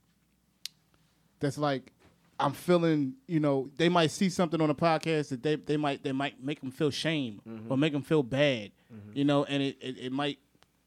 [1.40, 1.92] that's like,
[2.38, 3.14] I'm feeling.
[3.28, 6.42] You know, they might see something on a podcast that they they might they might
[6.42, 7.70] make them feel shame Mm-hmm.
[7.72, 8.72] or make them feel bad.
[9.12, 10.38] You know, and it, it, it might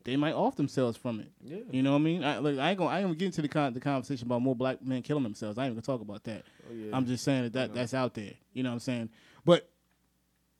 [0.07, 1.29] they might off themselves from it.
[1.43, 1.57] Yeah.
[1.69, 2.23] You know what I mean?
[2.23, 4.41] I, look, I ain't gonna I ain't gonna get into the con- the conversation about
[4.41, 5.57] more black men killing themselves.
[5.57, 6.45] I ain't gonna talk about that.
[6.65, 6.95] Oh, yeah.
[6.95, 8.31] I'm just saying that, that that's out there.
[8.53, 9.09] You know what I'm saying?
[9.43, 9.69] But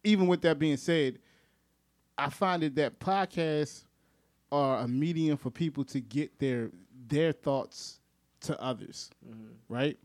[0.03, 1.19] even with that being said,
[2.17, 3.85] I find it that podcasts
[4.51, 6.69] are a medium for people to get their
[7.07, 8.01] their thoughts
[8.41, 9.73] to others, mm-hmm.
[9.73, 9.97] right?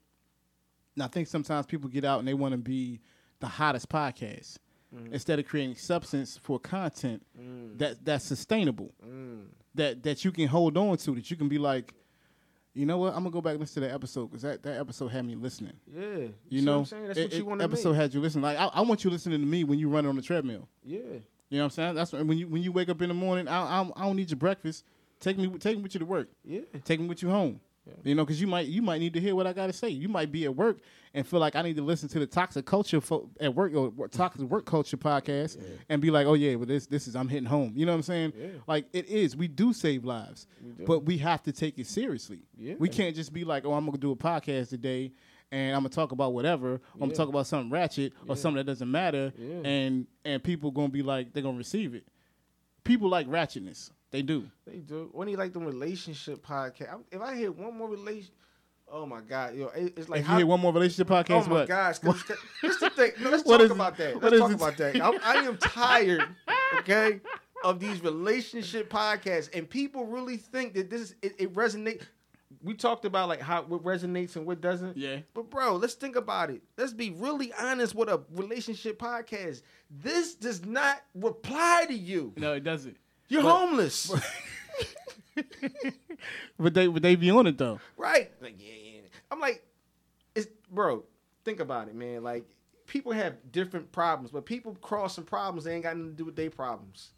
[0.95, 3.01] And I think sometimes people get out and they want to be
[3.40, 4.59] the hottest podcast
[4.95, 5.13] Mm.
[5.13, 7.79] instead of creating substance for content mm.
[7.79, 9.45] that that's sustainable, mm.
[9.75, 11.95] that that you can hold on to, that you can be like,
[12.75, 14.79] you know what, I'm gonna go back and listen to that episode because that, that
[14.79, 15.73] episode had me listening.
[15.91, 16.29] yeah.
[16.49, 17.07] You know, what I'm saying?
[17.07, 18.01] That's it- what you want to episode make.
[18.01, 18.43] had you listening.
[18.43, 20.69] Like I, I want you listening to me when you run on the treadmill.
[20.85, 21.95] yeah, You know what I'm saying?
[21.95, 23.49] That's when you when you wake up in the morning.
[23.49, 24.85] I I, I don't need your breakfast.
[25.21, 26.29] Take me take me with you to work.
[26.45, 27.61] yeah, Take me with you home.
[27.87, 27.95] Yeah.
[28.05, 29.89] You know, because you might you might need to hear what I got to say.
[29.89, 30.79] You might be at work
[31.14, 34.09] and feel like I need to listen to the toxic culture fo- at work or
[34.09, 37.46] toxic work culture podcast and be like, oh yeah, well this this is I'm hitting
[37.48, 37.72] home.
[37.77, 38.33] You know what I'm saying?
[38.37, 38.48] Yeah.
[38.66, 39.37] Like it is.
[39.37, 40.46] We do save lives,
[40.79, 40.85] do.
[40.85, 42.40] but we have to take it seriously.
[42.57, 42.75] Yeah.
[42.79, 45.12] We can't just be like, oh, I'm gonna do a podcast today.
[45.51, 46.81] And I'm gonna talk about whatever.
[46.94, 49.57] I'm gonna talk about something ratchet or something that doesn't matter, Yeah.
[49.68, 52.07] and and people gonna be like they're gonna receive it.
[52.85, 53.90] People like ratchetness.
[54.11, 54.46] They do.
[54.66, 55.09] they do.
[55.12, 58.31] When he like the relationship podcast, if I hear one more relation,
[58.93, 61.47] oh my god, yo, it- it's like if you how- hear one more relationship podcast,
[61.47, 61.69] Oh my what?
[61.69, 61.99] gosh!
[61.99, 63.13] Cause, cause, this the thing.
[63.21, 64.23] No, let's talk about that.
[64.23, 65.03] Let's talk about that.
[65.03, 66.23] I'm, I am tired,
[66.79, 67.21] okay,
[67.65, 72.03] of these relationship podcasts, and people really think that this it, it resonates.
[72.63, 74.97] We talked about like how what resonates and what doesn't.
[74.97, 75.19] Yeah.
[75.35, 76.63] But bro, let's think about it.
[76.77, 79.63] Let's be really honest with a relationship podcast.
[79.91, 82.33] This does not reply to you.
[82.37, 82.97] No, it doesn't.
[83.29, 84.13] You're But- homeless,
[86.59, 87.81] But they would they be on it though.
[87.97, 88.31] right?
[88.41, 88.82] Like, yeah.
[89.33, 89.64] I'm like,
[90.35, 91.05] it's bro.
[91.45, 92.23] Think about it, man.
[92.23, 92.45] Like
[92.87, 96.37] people have different problems, but people crossing problems they ain't got nothing to do with
[96.37, 97.11] their problems.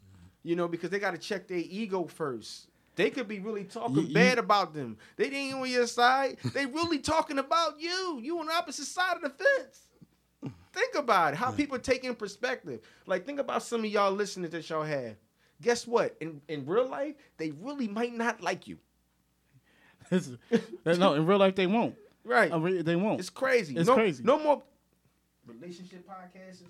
[0.43, 2.67] You know, because they got to check their ego first.
[2.95, 4.97] They could be really talking You- you- bad about them.
[5.17, 6.37] They ain't on your side.
[6.53, 8.19] they really talking about you.
[8.21, 9.81] You on the opposite side of the fence.
[10.71, 11.37] Think about it.
[11.37, 12.81] How people take in perspective.
[13.05, 15.15] Like think about some of y'all listeners that y'all have.
[15.61, 16.15] Guess what?
[16.21, 18.77] In in real life, they really might not like you.
[20.85, 21.95] No, in real life they won't.
[22.25, 22.51] Right.
[22.51, 23.19] Oh, I re- they won't.
[23.19, 23.75] It's crazy.
[23.77, 24.23] It's no, crazy.
[24.23, 24.63] No more
[25.45, 26.63] relationship podcasts.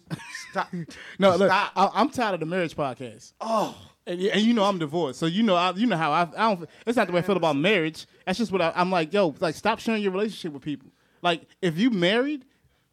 [0.52, 0.68] Stop.
[1.20, 1.72] no, look, Stop.
[1.76, 3.32] I, I'm tired of the marriage podcast.
[3.41, 6.22] oh, And, and you know I'm divorced, so you know I, you know how I,
[6.24, 6.70] I don't.
[6.86, 8.06] It's not the way I feel about marriage.
[8.26, 9.13] That's just what I, I'm like.
[9.13, 10.89] Yo, like stop sharing your relationship with people.
[11.22, 12.44] Like if you married,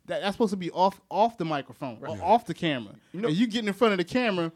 [0.06, 2.94] that, that's supposed to be off off the microphone or off the camera.
[3.12, 4.52] You know- and you getting in front of the camera,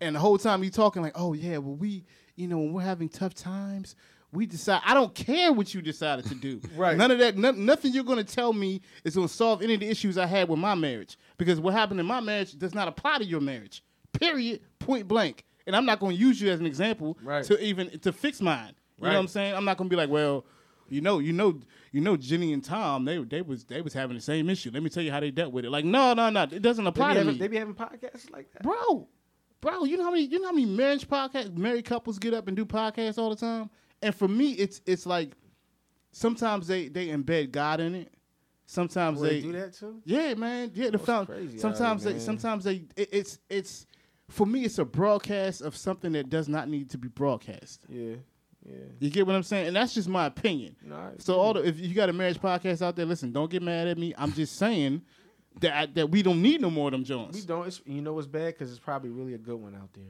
[0.00, 2.04] and the whole time you talking like, oh yeah, well we,
[2.36, 3.96] you know, when we're having tough times.
[4.32, 4.82] We decide.
[4.84, 6.60] I don't care what you decided to do.
[6.76, 6.96] Right.
[6.96, 7.36] None of that.
[7.38, 10.18] no- nothing you're going to tell me is going to solve any of the issues
[10.18, 11.16] I had with my marriage.
[11.38, 13.82] Because what happened in my marriage does not apply to your marriage.
[14.12, 14.60] Period.
[14.78, 15.44] Point blank.
[15.66, 17.44] And I'm not going to use you as an example Right.
[17.44, 18.74] to even to fix mine.
[18.98, 19.54] You know what I'm saying?
[19.54, 20.44] I'm not going to be like, well,
[20.88, 21.60] You know, you know,
[21.92, 24.70] you know, Jenny and Tom, they they was they was having the same issue.
[24.72, 25.70] Let me tell you how they dealt with it.
[25.70, 28.50] Like, no, no, no, it doesn't apply to having, me, they be having podcasts like
[28.52, 28.62] that.
[28.62, 29.06] bro.
[29.60, 32.46] Bro, you know how many you know how many marriage podcasts married couples get up
[32.48, 33.68] and do podcasts all the time?
[34.02, 35.34] And for me, it's it's like
[36.12, 38.12] sometimes they they embed God in it.
[38.66, 40.00] Sometimes they, they do that too?
[40.04, 40.70] Yeah, man.
[40.74, 42.20] Yeah, the crazy sometimes they man.
[42.20, 43.86] sometimes they it, it's it's
[44.28, 47.80] for me it's a broadcast of something that does not need to be broadcast.
[47.88, 48.16] Yeah,
[48.62, 48.74] yeah.
[49.00, 49.68] You get what I'm saying?
[49.68, 50.76] And that's just my opinion.
[50.84, 53.62] No, So all the, if you got a marriage podcast out there, listen, don't get
[53.62, 54.12] mad at me.
[54.18, 55.00] I'm just saying
[55.60, 57.44] that that we don't need no more of them We Jones.
[57.46, 57.66] don't.
[57.66, 58.48] It's, you know what's bad?
[58.54, 60.04] Because it's probably really a good one out there,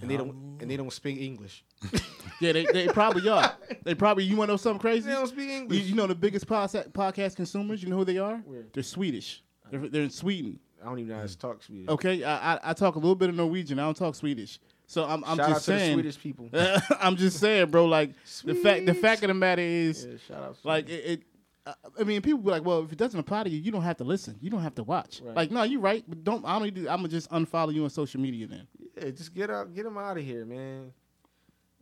[0.00, 0.58] and they don't.
[0.60, 1.64] And they don't speak English.
[2.38, 3.56] Yeah, they, they probably are.
[3.82, 5.06] They probably you want to know something crazy?
[5.08, 5.84] They don't speak You, English.
[5.84, 7.82] you know the biggest podcast podcast consumers.
[7.82, 8.36] You know who they are?
[8.44, 8.66] Where?
[8.74, 9.42] They're Swedish.
[9.70, 10.58] They're, they're in Sweden.
[10.82, 11.88] I don't even know how to talk Swedish.
[11.88, 13.78] Okay, I, I I talk a little bit of Norwegian.
[13.78, 14.58] I don't talk Swedish.
[14.86, 15.92] So I'm I'm Shout out just to the saying.
[15.94, 16.50] Swedish people.
[17.00, 17.86] I'm just saying, bro.
[17.86, 18.10] Like
[18.44, 20.58] the fact the fact of the matter is, Yeah, shout out.
[20.62, 21.04] like it.
[21.06, 21.22] it
[21.64, 23.82] uh, I mean, people be like, "Well, if it doesn't apply to you, you don't
[23.82, 24.36] have to listen.
[24.42, 25.34] You don't have to watch." Right.
[25.34, 26.44] Like, no, you're right, but don't.
[26.44, 26.64] I don't.
[26.64, 28.66] Need to, I'm gonna just unfollow you on social media then.
[28.96, 30.92] Yeah, just get out, get them out of here, man.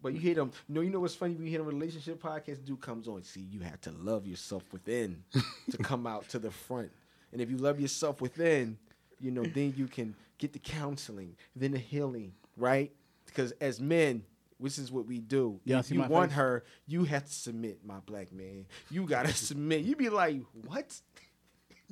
[0.02, 0.52] But you hear them.
[0.68, 1.34] You know, you know what's funny?
[1.34, 3.22] When you hear a relationship podcast, dude comes on.
[3.22, 5.24] See, you have to love yourself within
[5.70, 6.90] to come out to the front.
[7.32, 8.76] And if you love yourself within,
[9.18, 12.92] you know, then you can get the counseling, then the healing, right?
[13.24, 14.24] Because as men,
[14.58, 15.60] which is what we do.
[15.64, 16.36] Y'all if you want face?
[16.38, 18.66] her, you have to submit, my black man.
[18.90, 19.82] You gotta submit.
[19.82, 21.00] You be like, what?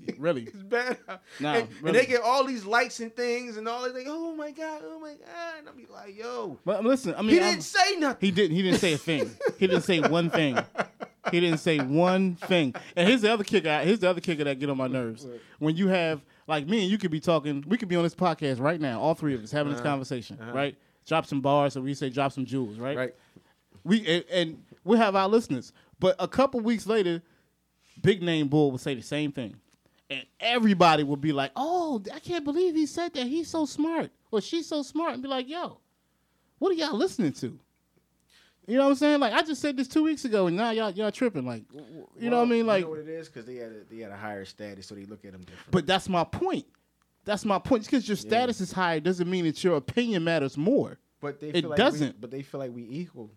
[0.18, 0.42] Really?
[0.42, 0.98] It's bad.
[1.40, 3.94] Nah, and, and they get all these likes and things and all that.
[3.94, 5.58] Like, oh my god, oh my god.
[5.58, 8.18] And I'll be like, yo, But listen, I mean, he I'm- didn't say nothing.
[8.20, 8.56] He didn't.
[8.56, 9.30] He didn't say a thing.
[9.58, 10.58] He didn't say one thing.
[11.30, 12.74] He didn't say one thing.
[12.96, 13.78] And here's the other kicker.
[13.80, 15.26] Here's the other kicker that get on my nerves.
[15.58, 17.64] When you have like me and you could be talking.
[17.68, 19.90] We could be on this podcast right now, all three of us having this Uh-huh.
[19.90, 20.52] conversation, Uh-huh.
[20.52, 20.76] right?
[21.06, 22.96] Drop some bars, or we say drop some jewels, right?
[22.96, 23.14] right.
[23.84, 25.72] We and, and we have our listeners.
[26.00, 27.22] But a couple weeks later,
[28.02, 29.54] Big Name Bull will say the same thing,
[30.12, 33.26] and everybody will be like, "Oh, I can't believe he said that.
[33.26, 35.78] He's so smart, or she's so smart," and be like, "Yo,
[36.58, 37.58] what are y'all listening to?"
[38.66, 39.20] You know what I'm saying?
[39.20, 41.44] Like I just said this two weeks ago, and now y'all y'all tripping.
[41.44, 41.64] Like,
[42.18, 42.66] you know what I mean?
[42.66, 43.28] Like, you know what it is?
[43.28, 45.70] Because they had a, they had a higher status, so they look at them different.
[45.72, 46.64] but that's my point.
[47.24, 47.82] That's my point.
[47.82, 50.98] Just Because your status is higher doesn't mean that your opinion matters more.
[51.20, 52.14] but they it feel like doesn't.
[52.16, 53.30] We, but they feel like we equal.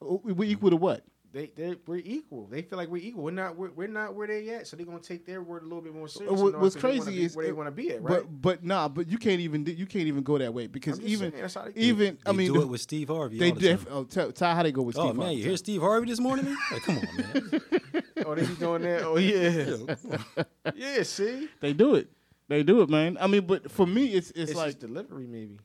[0.00, 1.04] We we equal to what?
[1.32, 2.46] They they we're equal.
[2.46, 3.24] They feel like we're equal.
[3.24, 4.66] We're not we're, we're not where they at.
[4.66, 6.30] So they're gonna take their word a little bit more serious.
[6.38, 8.22] What- and all, what's 'cause crazy be is where they want to be at, right?
[8.22, 11.00] But but nah, but you can't even do- you can't even go that way because
[11.00, 13.08] even saying, that's how they do even I They mean do the- it with Steve
[13.08, 13.38] Harvey.
[13.38, 15.10] they all the def- oh tell, tell how they go with oh, Steve.
[15.10, 15.36] Oh man, Harvey.
[15.40, 16.44] you hear Steve Harvey this morning?
[16.44, 16.56] Man?
[16.70, 18.04] Like, come on, man.
[18.26, 19.02] oh, they be doing that.
[19.04, 21.02] Oh yeah, yeah.
[21.02, 22.10] See, They do it.
[22.48, 23.16] They do it, man.
[23.18, 25.58] I mean, but for me, it's it's, it's like, just delivery, maybe.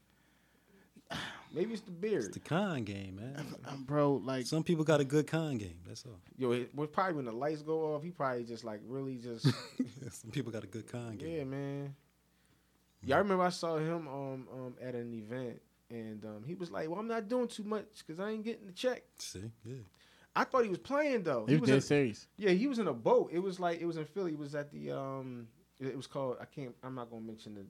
[1.54, 2.26] Maybe it's the beard.
[2.26, 3.56] It's the con game, man.
[3.68, 5.80] um, bro, like Some people got a good con game.
[5.88, 6.20] That's all.
[6.38, 8.04] Yo, it was probably when the lights go off.
[8.04, 9.44] He probably just like really just
[10.12, 11.38] Some people got a good con game.
[11.38, 11.96] yeah, man.
[13.04, 16.72] Yeah, I remember I saw him um um at an event and um he was
[16.72, 19.76] like, "Well, I'm not doing too much because I ain't getting the check." See, yeah.
[20.36, 21.46] I thought he was playing though.
[21.48, 22.28] he was dead in, serious.
[22.38, 23.30] yeah, he was in a boat.
[23.32, 24.34] It was like it was in Philly.
[24.34, 25.48] It was at the um
[25.80, 27.68] it was called I can't I'm not gonna mention the, the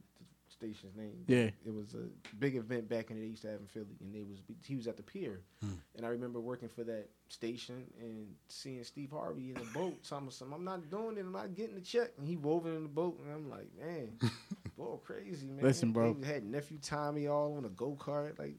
[0.57, 1.23] station's name.
[1.27, 1.49] Yeah.
[1.65, 4.39] It was a big event back in the East have in Philly, and they was
[4.65, 5.73] he was at the pier, hmm.
[5.95, 9.95] and I remember working for that station and seeing Steve Harvey in the boat.
[10.07, 11.21] So I'm, I'm not doing it.
[11.21, 14.17] I'm not getting the check, and he woven in the boat, and I'm like, man,
[14.77, 15.63] boy, crazy man.
[15.63, 16.13] Listen, bro.
[16.13, 18.55] They had nephew Tommy all on a go kart, like,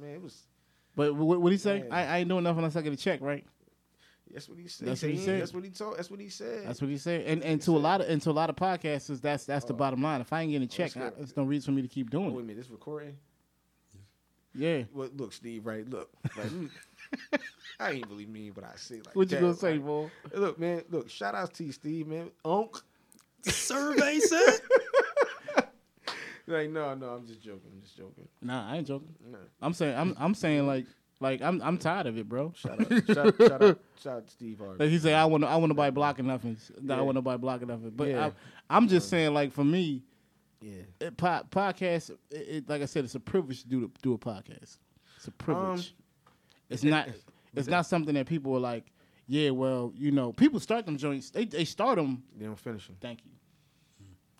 [0.00, 0.42] man, it was.
[0.96, 1.80] But what what he say?
[1.80, 1.92] Man.
[1.92, 3.44] I, I ain't doing nothing unless I get a check, right?
[4.34, 4.88] That's what he said.
[4.88, 5.40] That's what he said.
[5.40, 5.96] That's what he told.
[5.96, 6.66] That's what he said.
[6.66, 7.24] That's what he said.
[7.26, 9.72] And and to a lot of and to a lot of podcasters, that's that's the
[9.72, 9.76] Oh.
[9.76, 10.20] bottom line.
[10.20, 11.18] If I ain't getting a Oh, check, that's I, good.
[11.18, 13.16] there's no reason for me to keep Oh, doing wait a minute, this recording.
[14.56, 14.82] Yeah.
[14.92, 15.88] Well, look, Steve, right?
[15.88, 17.40] Look, like,
[17.80, 18.96] I ain't really mean what I say.
[18.96, 19.86] Like What you gonna say, right?
[19.86, 20.10] boy?
[20.34, 20.82] Look, man.
[20.90, 22.30] Look, shout outs to you, Steve, man.
[22.44, 22.76] Unc.
[23.46, 24.60] Survey said.
[26.46, 27.70] Like, no, no, I'm just joking.
[27.72, 28.28] I'm just joking.
[28.42, 29.14] Nah, I ain't joking.
[29.30, 29.38] No.
[29.62, 30.84] I'm saying I'm I'm saying like
[31.20, 32.52] like I'm I'm tired of it, bro.
[32.56, 34.78] Shout out, shout, shout out, shout out to Steve Harvey.
[34.84, 36.56] Like he said, I want to I want nobody blocking nothing.
[36.76, 37.00] I Yeah.
[37.00, 37.90] want nobody blocking nothing.
[37.94, 38.26] But Yeah.
[38.26, 38.32] I,
[38.76, 40.02] I'm just saying, like for me,
[40.60, 40.82] Yeah.
[41.00, 42.10] it, po- podcast.
[42.30, 44.78] It, it, like I said, it's a privilege to do the, do a podcast.
[45.16, 45.94] It's a um, privilege.
[46.68, 47.08] it's it- not.
[47.56, 48.84] It's not something that people are like.
[49.26, 51.30] Yeah, well, you know, people start them joints.
[51.30, 52.22] They they start them.
[52.36, 52.96] They don't finish them.
[53.00, 53.30] Thank you.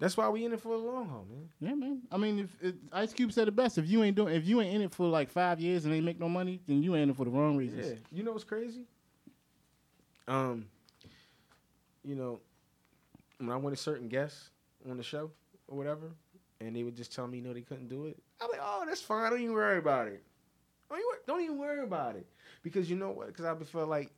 [0.01, 1.49] That's why we in it for the long haul, man.
[1.61, 2.03] Yeah, man.
[2.11, 4.61] I mean, if, if Ice Cube said it best, if you ain't doing, if you
[4.61, 7.05] ain't in it for like five years and ain't make no money, then you ain't
[7.05, 7.87] in it for the wrong reasons.
[7.87, 7.95] Yeah.
[8.11, 8.83] You know what's crazy?
[10.27, 10.67] Um,
[12.05, 12.41] you know,
[13.39, 14.51] when I went to certain guests
[14.89, 15.31] on the show
[15.69, 16.11] or whatever,
[16.61, 18.19] and they would just tell me, you know, they couldn't do it.
[18.41, 19.31] I'm like, oh, that's fine.
[19.31, 20.23] Don't even worry about it.
[20.89, 22.27] Don't even, don't even worry about it.
[22.63, 23.29] Because you know what?
[23.29, 24.11] Because I feel like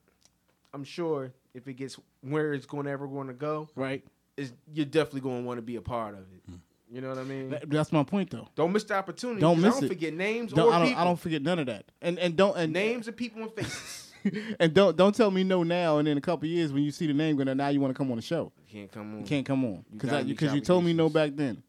[0.75, 4.05] I'm sure if it gets where it's going ever going to go, Right.
[4.37, 6.43] Is you're definitely going to want to be a part of it.
[6.49, 6.57] Hmm.
[6.91, 7.51] You know what I mean?
[7.51, 8.49] That- that's my point, though.
[8.55, 9.41] don't miss the opportunity.
[9.41, 9.89] Don't 'cause miss I don't it.
[9.89, 10.89] forget names Don't, or I don't.
[10.89, 11.03] people.
[11.03, 11.85] I don't forget none of that.
[12.01, 14.13] And and don't and names of people and faces.
[14.61, 15.99] and don't don't tell me no now.
[15.99, 17.99] And in a couple years, when you see the name, gonna now you want to
[17.99, 18.53] come on the show.
[18.69, 19.21] You can't come on.
[19.21, 21.63] You can't come on because gotta because you told me no back then.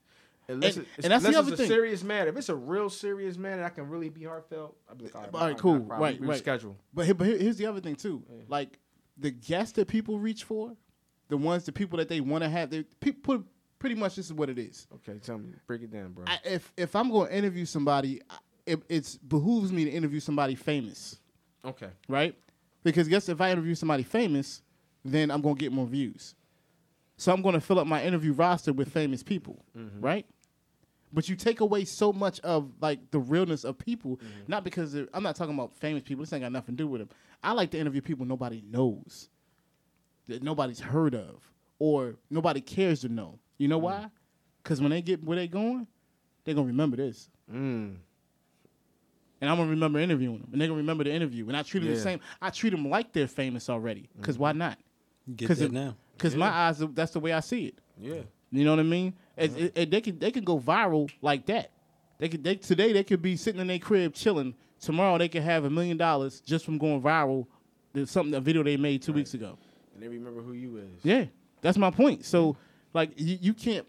[0.49, 1.67] Unless, And- it's, and that's the other it's a thing.
[1.67, 2.30] serious matter.
[2.30, 4.77] If it's a real serious matter, I can really be heartfelt.
[4.88, 5.73] I'll be like, all right, All right, cool.
[5.73, 5.99] no problem.
[6.01, 6.41] Right, right.
[6.43, 6.75] Reschedule.
[6.93, 8.23] But here, but here's the other thing too.
[8.47, 8.77] Like
[9.17, 10.73] the guests that people reach for,
[11.29, 13.43] the ones, the people that they want to have, they people
[13.79, 14.87] pretty much this is what it is.
[14.95, 16.25] Okay, tell me, break it down, bro.
[16.27, 18.21] I, if if I'm going to interview somebody,
[18.65, 21.19] it it's behooves me to interview somebody famous,
[21.65, 22.35] okay, right?
[22.83, 24.61] Because guess if I interview somebody famous,
[25.03, 26.35] then I'm gonna get more views.
[27.17, 30.01] So I'm gonna fill up my interview roster with famous people, mm-hmm.
[30.01, 30.25] right?
[31.13, 34.43] But you take away so much of like the realness of people, mm-hmm.
[34.47, 36.23] not because I'm not talking about famous people.
[36.23, 37.09] This ain't got nothing to do with them.
[37.43, 39.29] I like to interview people nobody knows,
[40.27, 41.41] that nobody's heard of,
[41.79, 43.39] or nobody cares to know.
[43.57, 44.07] You know why?
[44.63, 45.87] Because when they get where they going,
[46.43, 47.95] they're gonna remember this, mm.
[49.41, 51.47] and I'm gonna remember interviewing them, and they're gonna remember the interview.
[51.47, 52.19] And I treat them the same.
[52.41, 54.09] I treat them like they're famous already.
[54.19, 54.77] Because why not?
[55.25, 55.95] You get 'Cause that it- now.
[56.17, 57.75] Because my eyes, that's the way I see it.
[57.99, 59.13] yeah, You know what I mean?
[59.35, 61.71] It's- it- it- they can they can go viral like that.
[62.17, 64.55] They could they today they could be sitting in their crib chilling.
[64.79, 67.45] Tomorrow they could have a million dollars just from going viral.
[67.93, 69.57] There's something a video they made two weeks ago.
[69.97, 71.03] And they remember who you is.
[71.03, 71.25] Yeah,
[71.62, 72.23] that's my point.
[72.23, 72.55] So
[72.93, 73.86] like you, you can't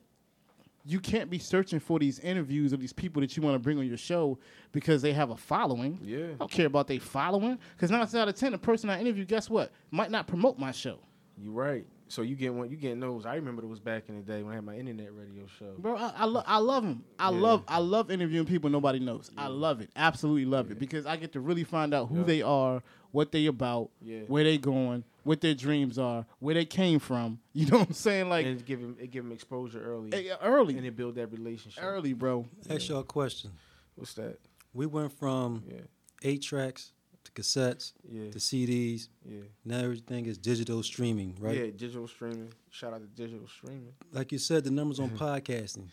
[0.85, 3.79] you can't be searching for these interviews of these people that you want to bring
[3.79, 4.38] on your show
[4.73, 5.99] because they have a following.
[6.03, 6.29] Yeah.
[6.35, 9.27] I don't care about they following because nine out of ten, the person I interview,
[9.27, 10.99] guess what, might not promote my show.
[11.37, 11.87] You're right.
[12.09, 12.71] So you get one.
[12.71, 13.27] You getting those.
[13.27, 15.75] I remember it was back in the day when I had my internet radio show.
[15.79, 17.05] Bro, I, I, lo- I love them.
[17.18, 17.38] I Yeah.
[17.38, 19.31] love I love interviewing people nobody knows.
[19.37, 19.90] I love it.
[19.97, 22.25] Absolutely love it because I get to really find out who Yeah.
[22.25, 24.21] they are, what they about, Yeah.
[24.27, 27.40] where they going, what their dreams are, where they came from.
[27.53, 28.29] You know what I'm saying?
[28.29, 31.16] Like and it give them it give him exposure early, eh, early, and it build
[31.16, 31.83] that relationship.
[31.83, 32.47] early, bro.
[32.71, 33.51] Ask y'all a question.
[33.97, 34.38] What's that?
[34.73, 35.81] We went from Yeah,
[36.23, 36.92] eight tracks to
[37.38, 39.09] cassettes yeah, to CDs.
[39.24, 41.57] yeah, Now everything is digital streaming, right?
[41.57, 41.62] yeah.
[41.66, 42.53] Digital streaming.
[42.70, 43.92] Shout out to digital streaming.
[44.12, 45.88] Like you said, the numbers on podcasting.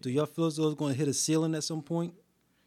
[0.00, 2.14] Do y'all feel as though it's going to hit a ceiling at some point?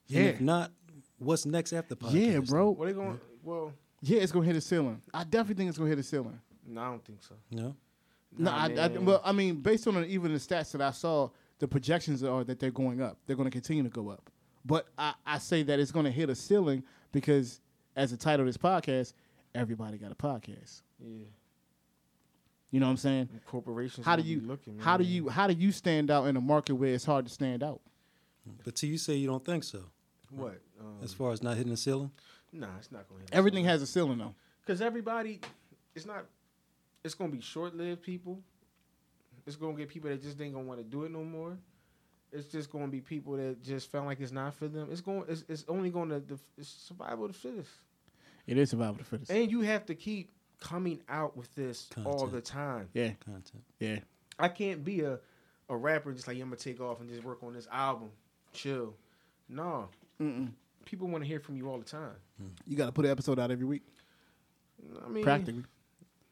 [0.09, 0.29] And Yeah.
[0.31, 0.71] if not,
[1.17, 2.33] what's next after podcasting?
[2.33, 2.71] Yeah, bro.
[2.71, 3.19] What are they going?
[3.43, 5.01] Well, Yeah, it's gonna hit a ceiling.
[5.13, 6.39] I definitely think it's gonna hit a ceiling.
[6.65, 7.35] no, I don't think so.
[7.51, 7.75] No.
[8.37, 11.67] No, I, I, well, I mean, based on even the stats that I saw, the
[11.67, 13.17] projections are that they're going up.
[13.25, 14.29] They're going to continue to go up.
[14.63, 17.59] But I, I say that it's going to hit a ceiling because,
[17.99, 19.13] as the title of this podcast,
[19.53, 20.81] everybody got a podcast.
[21.03, 21.25] yeah.
[22.71, 23.29] You know what I'm saying?
[23.47, 24.05] Corporations.
[24.05, 24.77] How do you looking?
[24.77, 27.31] how do you how do you stand out in a market where it's hard to
[27.31, 27.81] stand out?
[28.63, 29.83] But T, you say you don't think so,
[30.29, 30.61] what?
[30.79, 32.11] Um, as far as not hitting the ceiling?
[32.53, 33.25] nah, it's not going.
[33.25, 34.35] to Everything has a ceiling though.
[34.61, 35.39] because everybody,
[35.95, 36.25] it's not.
[37.03, 38.39] It's gonna be short-lived people.
[39.47, 41.57] It's gonna get people that just ain't gonna want to do it no more.
[42.31, 44.89] It's just gonna be people that just felt like it's not for them.
[44.91, 45.23] It's going.
[45.27, 46.19] It's, it's only gonna.
[46.19, 47.71] def- It's survival of the fittest.
[48.49, 49.31] It is survival of the fittest.
[49.31, 52.89] And you have to keep coming out with this all the time.
[52.93, 53.63] Yeah, Content.
[53.79, 53.99] yeah.
[54.39, 55.19] I can't be a,
[55.69, 58.09] a rapper just like I'm gonna take off and just work on this album,
[58.53, 58.95] chill.
[59.49, 59.89] No,
[60.21, 60.51] Mm-mm.
[60.85, 62.15] people want to hear from you all the time.
[62.41, 62.49] Mm.
[62.67, 63.83] You got to put an episode out every week,
[65.05, 65.63] I mean, practically.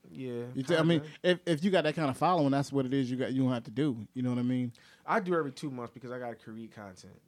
[0.10, 0.43] Yeah.
[0.56, 2.93] You t- I mean, if if you got that kind of following, that's what it
[2.93, 3.12] is.
[3.12, 4.08] You got you don't have to do.
[4.13, 4.71] You know what I mean?
[5.06, 7.19] I do every two months because I got to create content.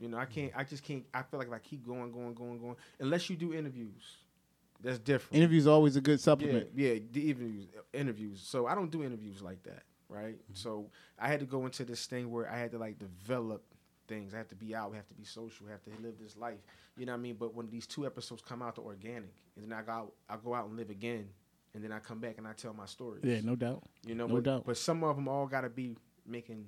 [0.00, 0.52] You know, I can't.
[0.56, 1.04] I just can't.
[1.12, 4.18] I feel like if I keep going, going, going, going, unless you do interviews,
[4.80, 5.36] that's different.
[5.36, 6.68] Interviews are always a good supplement.
[6.74, 8.40] yeah, yeah the interviews, interviews.
[8.44, 10.34] So I don't do interviews like that, right?
[10.36, 10.54] Mm-hmm.
[10.54, 13.64] So I had to go into this thing where I had to like develop
[14.06, 14.34] things.
[14.34, 16.58] I have to be out, have to be social, have to live this life.
[16.96, 17.36] You know what I mean?
[17.38, 20.36] But when these two episodes come out, they're organic, and then I go, out, I
[20.36, 21.28] go out and live again,
[21.74, 23.22] and then I come back and I tell my stories.
[23.24, 23.82] Yeah, no doubt.
[24.06, 24.62] You know, No but, doubt.
[24.66, 26.66] but some of them all got to be making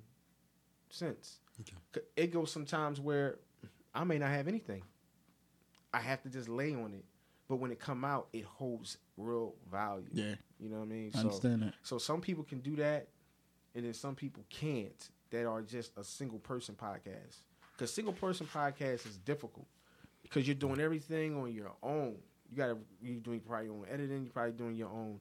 [0.91, 1.39] sense.
[1.61, 2.03] Okay.
[2.17, 3.39] It goes sometimes where
[3.95, 4.83] I may not have anything.
[5.93, 7.05] I have to just lay on it.
[7.49, 10.07] But when it come out, it holds real value.
[10.13, 11.11] Yeah, You know what I mean?
[11.17, 11.75] I understand that.
[11.83, 13.09] So some people can do that,
[13.75, 15.09] and then some people can't.
[15.31, 17.43] That are just a single person podcast.
[17.73, 19.67] Because single person podcast is difficult
[20.23, 22.17] because you're doing everything on your own.
[22.51, 24.23] You gotta you're doing probably your own editing.
[24.25, 25.21] You're probably doing your own.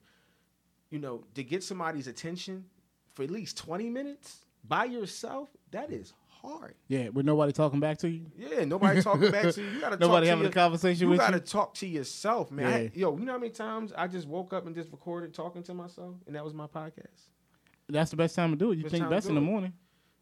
[0.90, 2.64] You know, to get somebody's attention
[3.14, 6.74] for at least 20 minutes by yourself, that is hard.
[6.88, 8.26] Yeah, with nobody talking back to you.
[8.36, 9.68] Yeah, nobody talking back to you.
[9.70, 11.24] You gotta Nobody talk having to a conversation you with you.
[11.26, 12.66] You gotta talk to yourself, man.
[12.66, 15.62] I- yo, you know how many times I just woke up and just recorded talking
[15.64, 17.28] to myself, and that was my podcast.
[17.88, 18.76] That's the best time to do it.
[18.76, 19.72] You Best think best in the morning.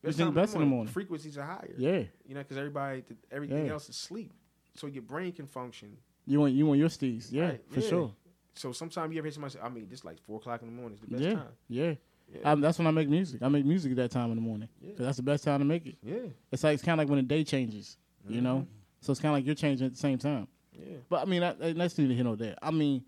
[0.02, 0.92] You Best think best in the morning.
[0.92, 1.74] Frequencies are higher.
[1.76, 3.72] Yeah, You know, because everybody, everything Yeah.
[3.72, 4.32] else is sleep,
[4.74, 5.96] so your brain can function.
[6.26, 7.32] you want you want your steez.
[7.32, 7.88] Yeah, Right, for yeah.
[7.88, 8.12] sure.
[8.54, 10.74] So sometimes you ever hear somebody say, I mean, this like four o'clock in the
[10.74, 11.48] morning is the best yeah, time.
[11.68, 11.94] yeah.
[12.32, 12.52] Yeah.
[12.52, 13.42] Um, that's when I make music.
[13.42, 14.68] I make music at that time in the morning.
[14.82, 14.90] Yeah.
[14.92, 15.96] 'Cause that's the best time to make it.
[16.02, 16.16] Yeah,
[16.52, 17.96] It's like it's kind of like when the day changes,
[18.28, 18.66] you know.
[19.00, 20.46] So it's kind of like you're changing at the same time.
[20.72, 20.96] yeah.
[21.08, 22.56] But I mean, that, that- that's neither here nor there.
[22.60, 23.04] I mean,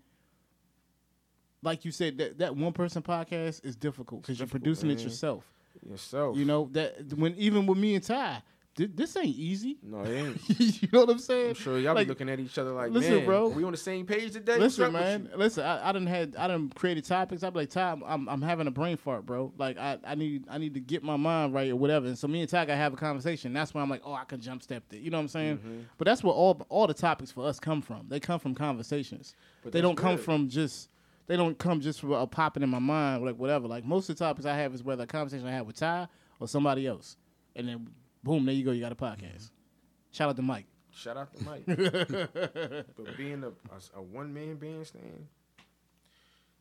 [1.61, 5.45] like you said, that that one person podcast is difficult because you're producing it yourself.
[5.87, 6.35] Yourself.
[6.37, 8.41] You know that when even with me and Ty,
[8.75, 9.77] this ain't easy.
[9.83, 10.59] No, it ain't.
[10.81, 11.49] you know what I'm saying?
[11.49, 13.49] I'm sure y'all Like, be looking at each other like, listen, man, bro.
[13.49, 14.57] we on the same page today?
[14.57, 15.39] Listen, What's up with man.
[15.39, 17.43] Listen, I, I done had I didn't created topics.
[17.43, 19.51] I'm like, Ty, I'm, I'm having a brain fart, bro.
[19.57, 22.07] Like I, I need I need to get my mind right or whatever.
[22.07, 23.51] And so me and Ty gotta have a conversation.
[23.51, 25.01] That's why I'm like, oh, I can jump step it.
[25.01, 25.57] You know what I'm saying?
[25.57, 25.79] Mm-hmm.
[25.97, 28.05] But that's where all all the topics for us come from.
[28.07, 29.35] They come from conversations.
[29.63, 30.89] But they don't come from just
[31.27, 33.67] they don't come just from a popping in my mind, like whatever.
[33.67, 36.07] Like most of the topics I have is whether a conversation I have with Ty
[36.39, 37.17] or somebody else.
[37.55, 37.87] And then
[38.23, 39.43] boom, there you go, you got a podcast.
[39.43, 40.11] Mm-hmm.
[40.11, 40.65] Shout out to Mike.
[40.93, 41.63] Shout out to Mike.
[41.65, 45.27] but being a, a, a one man bandstand,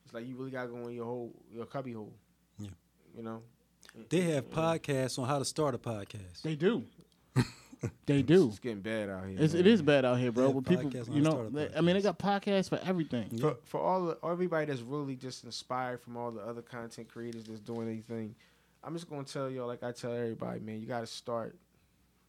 [0.05, 2.13] it's like you really gotta go in your whole your cubby hole.
[2.59, 2.69] Yeah.
[3.17, 3.43] You know.
[4.09, 6.43] They have podcasts on how to start a podcast.
[6.43, 6.85] They do.
[8.07, 8.49] they do.
[8.49, 9.37] It's getting bad out here.
[9.41, 9.73] It's, it man.
[9.73, 10.49] is bad out here, bro.
[10.49, 13.37] Yeah, With people, you know, they- I mean, they got podcasts for everything.
[13.39, 17.45] For, for all the, everybody that's really just inspired from all the other content creators
[17.45, 18.35] that's doing anything,
[18.83, 21.57] I'm just gonna tell y'all like I tell everybody, man, you gotta start.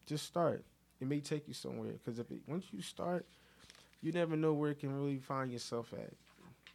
[0.05, 0.63] Just start.
[0.99, 3.25] It may take you somewhere because if it, once you start,
[4.01, 6.13] you never know where it can really find yourself at.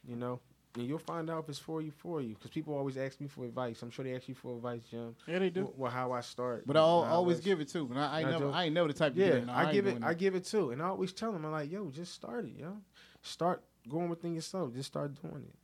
[0.07, 0.39] You know,
[0.75, 2.35] and you'll find out if it's for you for you.
[2.35, 3.81] Because people always ask me for advice.
[3.81, 5.15] I'm sure they ask you for advice, Jim.
[5.27, 5.63] Yeah, they do.
[5.63, 6.63] Well, well, how I start.
[6.65, 7.87] But I al- how always give it too.
[7.89, 8.51] And I, I ain't I never.
[8.51, 9.15] I ain't never the type.
[9.15, 9.39] To Yeah.
[9.43, 9.97] No, I ain't give it.
[10.03, 12.53] I give it too, and I always tell them, I'm like, yo, just start it,
[12.57, 12.77] yo.
[13.21, 14.73] Start going within yourself.
[14.73, 15.55] Just start doing it.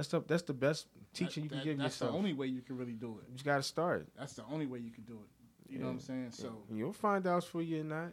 [0.00, 2.08] That's the that's the best teaching you That- can give That's yourself.
[2.08, 3.28] That's the only way you can really do it.
[3.28, 4.08] you just gotta start.
[4.18, 5.70] That's the only way you can do it.
[5.70, 6.32] You know what I'm saying?
[6.32, 8.12] So And you'll find out for you or not.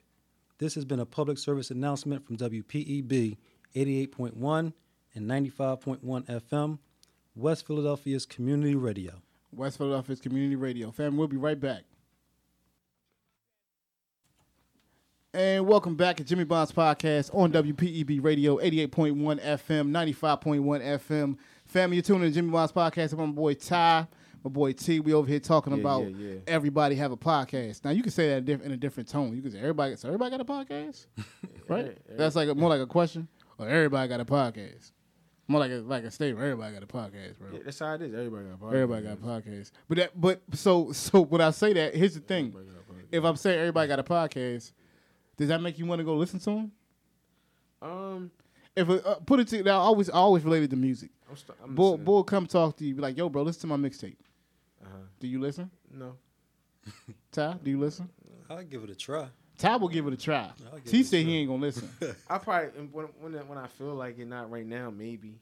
[0.59, 3.37] This has been a public service announcement from WPEB
[3.75, 4.73] 88.1
[5.15, 6.79] and 95.1 FM,
[7.35, 9.21] West Philadelphia's community radio.
[9.53, 10.91] West Philadelphia's Community Radio.
[10.91, 11.83] Fam, we'll be right back.
[15.33, 21.37] And welcome back to Jimmy Bond's podcast on WPEB Radio, 88.1 FM, 95.1 FM.
[21.67, 23.13] Family, you're tuning in to Jimmy Bond's podcast.
[23.13, 24.07] I'm my boy Ty,
[24.45, 25.01] my boy T.
[25.01, 26.35] We over here talking Yeah, about yeah, yeah.
[26.47, 27.85] everybody have a podcast.
[27.85, 29.35] Now, you can say that in a diff- in a different tone.
[29.35, 31.07] You can say everybody, so everybody got a podcast?
[31.69, 31.97] right?
[32.17, 33.27] That's like a, more like a question.
[33.59, 34.93] Or everybody got a podcast.
[35.47, 36.43] More like a, like a statement.
[36.45, 37.59] Everybody got a podcast, bro.
[37.65, 38.15] That's how it is.
[38.15, 38.75] Everybody got a podcast.
[38.75, 39.71] Everybody got a podcast.
[39.89, 42.47] But that but so so when I say that, here's the thing.
[42.47, 43.07] Everybody got a podcast.
[43.19, 44.73] If I'm saying everybody got a podcast,
[45.37, 46.73] does that make you want to go listen to them?
[47.83, 48.31] Um,
[48.77, 51.11] If uh, put it to now, I always I always related to music.
[51.29, 51.97] I'm, st- I'm Bull.
[51.99, 54.17] Bull come talk to you, be like, "Yo, bro, listen to my mixtape."
[54.95, 55.03] Uh-huh.
[55.21, 55.71] Do you listen?
[55.91, 56.17] No.
[57.33, 58.09] Ty, do you listen?
[58.51, 59.27] I'll give it a try.
[59.57, 60.51] Ty will give it a try.
[60.73, 61.89] I'll T said he ain't gonna listen.
[62.29, 65.39] I probably when when when I feel like it, not right now, maybe.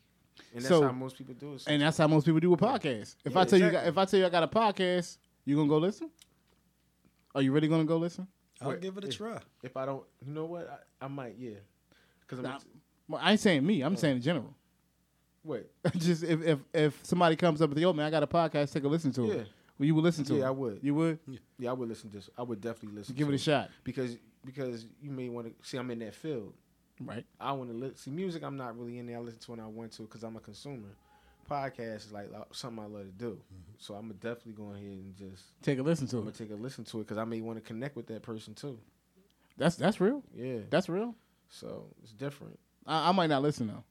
[0.54, 1.64] And that's So- how most people do it.
[1.66, 3.16] and that's how most people do a podcast.
[3.24, 3.88] If Yeah, I tell you, exactly.
[3.88, 6.11] if I tell you I got a podcast, you gonna go listen?
[7.34, 8.26] Are you really gonna go listen?
[8.61, 9.12] I'll Wait, give it a yeah.
[9.12, 9.38] try.
[9.62, 10.68] if I don't, you know what?
[11.00, 11.55] I, I might, yeah.
[12.20, 12.59] Because I'm Nah.
[13.09, 13.80] Well, I ain't saying me.
[13.82, 14.55] I'm saying in general.
[15.45, 15.66] Wait.
[15.97, 18.72] Just if, if if somebody comes up with the yo man, I got a podcast,
[18.72, 19.34] take a listen to Yeah.
[19.34, 19.49] it.
[19.78, 20.38] Well, you would listen to it.
[20.40, 20.78] Yeah, I would.
[20.82, 21.18] You would
[21.59, 22.30] Yeah, I would listen to this.
[22.38, 23.14] I would definitely listen.
[23.14, 25.76] give to it Give it a shot, because because you may want to see.
[25.78, 26.53] I'm in that field.
[27.01, 27.24] right?
[27.40, 27.97] I want to listen.
[27.97, 28.43] See, music.
[28.45, 29.16] I'm not really in there.
[29.16, 30.88] I listen to when I want to because I'm a consumer.
[31.51, 33.30] Podcast is like uh, something I love to do.
[33.30, 33.72] Mm-hmm.
[33.78, 36.34] So I'm gonna definitely go ahead and just Take a listen I'm to it.
[36.36, 38.78] take a listen to it because I may want to connect with that person too.
[39.59, 40.22] That's that's real.
[40.34, 40.59] Yeah.
[40.70, 41.14] That's real.
[41.49, 42.59] so it's different.
[42.86, 43.84] I, I might not listen though.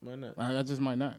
[0.00, 0.34] Why not?
[0.38, 1.16] I, I just might not.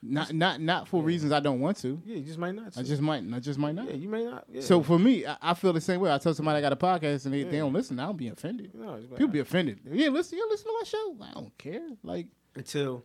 [0.00, 2.00] Not not not for reasons I don't want to.
[2.06, 2.76] Yeah, you just might not.
[2.78, 3.24] I just might.
[3.34, 3.88] I just might not.
[3.88, 4.44] yeah, you may not.
[4.48, 4.60] Yeah.
[4.60, 6.12] So for me, I, I feel the same way.
[6.12, 7.98] I tell somebody I got a podcast and they, they don't listen.
[7.98, 8.70] I don't be offended.
[8.76, 9.80] no, People be offended.
[9.90, 10.38] Yeah, listen.
[10.38, 11.16] Yeah, listen to my show.
[11.20, 11.88] I don't care.
[12.04, 13.02] Like until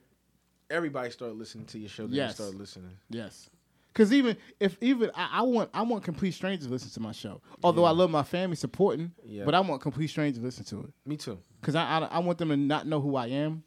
[0.69, 2.05] everybody start listening to your show.
[2.05, 2.30] Then Yes.
[2.38, 2.91] you start listening.
[3.09, 3.49] yes,
[3.91, 7.11] because even if even I, I want I want complete strangers to listen to my
[7.11, 7.41] show.
[7.63, 9.45] Although I love my family supporting, Yeah.
[9.45, 10.93] but I want complete strangers to listen to it.
[11.07, 11.39] Me too.
[11.63, 13.63] Cause I, I I want them to not know who I am.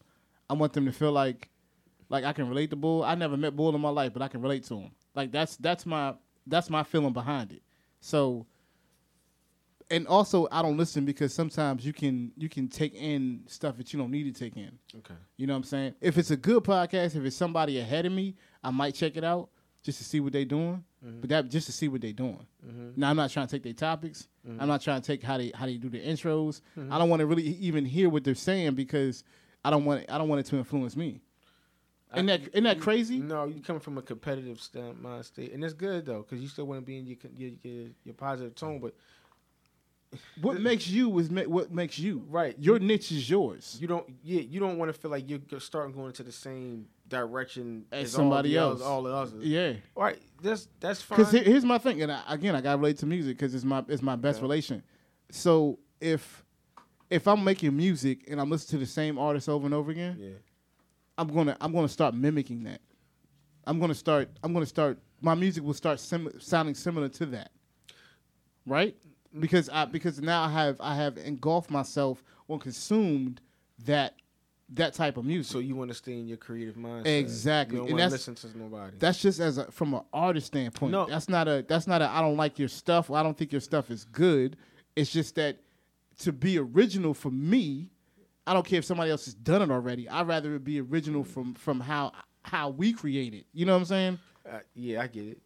[0.48, 1.48] I want them to feel like
[2.08, 3.02] like I can relate to Bull.
[3.02, 4.90] I never met Bull in my life, but I can relate to him.
[5.14, 6.14] Like that's that's my
[6.46, 7.62] that's my feeling behind it.
[8.00, 8.46] So
[9.90, 13.92] and also I don't listen because sometimes you can you can take in stuff that
[13.92, 14.78] you don't need to take in.
[14.98, 15.14] Okay.
[15.36, 15.94] You know what I'm saying?
[16.00, 19.24] If it's a good podcast, if it's somebody ahead of me, I might check it
[19.24, 19.48] out
[19.82, 20.84] just to see what they're doing.
[21.04, 21.20] Mm-hmm.
[21.20, 22.46] But that just to see what they're doing.
[22.66, 23.00] Mm-hmm.
[23.00, 24.28] Now I'm not trying to take their topics.
[24.44, 24.66] I'm mm-hmm.
[24.66, 26.60] not trying to take how they how they do the intros.
[26.90, 29.24] I don't want to really even hear what they're saying because
[29.66, 31.20] I don't want it, I don't want it to influence me.
[32.14, 33.18] Isn't that isn't that crazy?
[33.18, 36.48] No, you come from a competitive stand, mind state, and it's good though, because you
[36.48, 38.78] still want to be in your, your your your positive tone.
[38.78, 38.94] But
[40.40, 42.24] What makes you is ma- what makes you.
[42.28, 42.54] Right.
[42.58, 43.76] Your niche is yours.
[43.80, 46.86] you don't, yeah, you don't want to feel like you're starting going into the same
[47.08, 48.82] direction As all somebody the else.
[48.82, 49.44] all the others.
[49.44, 49.72] Yeah.
[49.96, 51.18] All right, that's that's fine.
[51.18, 53.84] Because here's my thing, and I, again, I gotta relate to music because it's my
[53.88, 54.42] it's my best Okay.
[54.44, 54.82] relation.
[55.32, 56.44] So if
[57.10, 60.16] if I'm making music and I'm listening to the same artist over and over again,
[60.18, 60.30] yeah,
[61.18, 62.80] I'm gonna I'm gonna start mimicking that.
[63.66, 67.50] I'm gonna start I'm gonna start my music will start sim- sounding similar to that,
[68.66, 68.96] right?
[69.38, 73.40] Because I because now I have I have engulfed myself or consumed
[73.84, 74.14] that
[74.70, 75.52] that type of music.
[75.52, 77.06] so you want to stay in your creative mindset.
[77.20, 78.96] Exactly, You don't and that's- listen to nobody.
[78.98, 80.90] That's just as a from an artist standpoint.
[80.92, 81.06] No.
[81.06, 83.08] That's not a that's not a I don't like your stuff.
[83.10, 84.56] Or I don't think your stuff is good.
[84.96, 85.58] It's just that
[86.18, 87.90] to be original for me,
[88.46, 90.08] I don't care if somebody else has done it already.
[90.08, 92.12] I'd rather it be original from from how
[92.42, 93.46] how we create it.
[93.52, 94.18] You know what I'm saying?
[94.48, 95.38] Uh, yeah, I get it.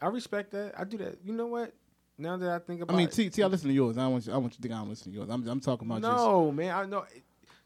[0.00, 0.74] I respect that.
[0.78, 1.18] I do that.
[1.24, 1.72] You know what?
[2.16, 2.96] Now that I think about, it.
[2.96, 3.98] I mean, T, T, I listen to yours.
[3.98, 5.28] I don't want you, I want you to think I don't listen to yours.
[5.28, 6.24] I'm, I'm talking about just.
[6.24, 7.04] no, man, I know,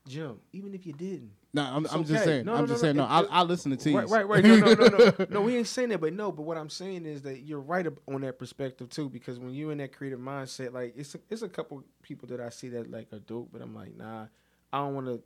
[0.07, 0.41] Jim.
[0.53, 2.47] Even if you didn't, No, I'm, I'm just saying.
[2.47, 2.97] No, I'm no, just no, saying.
[2.97, 3.05] no.
[3.05, 3.95] I, I listen to T.
[3.95, 4.45] Right, right, right.
[4.45, 5.27] No, no, no, no.
[5.31, 6.33] No, we ain't saying that, but no.
[6.33, 9.73] But what I'm saying is that you're right on that perspective too, because when you're
[9.73, 12.91] in that creative mindset, like it's a, it's a couple people that I see that
[12.91, 14.27] like are dope, but I'm like, nah,
[14.73, 15.23] I don't want to.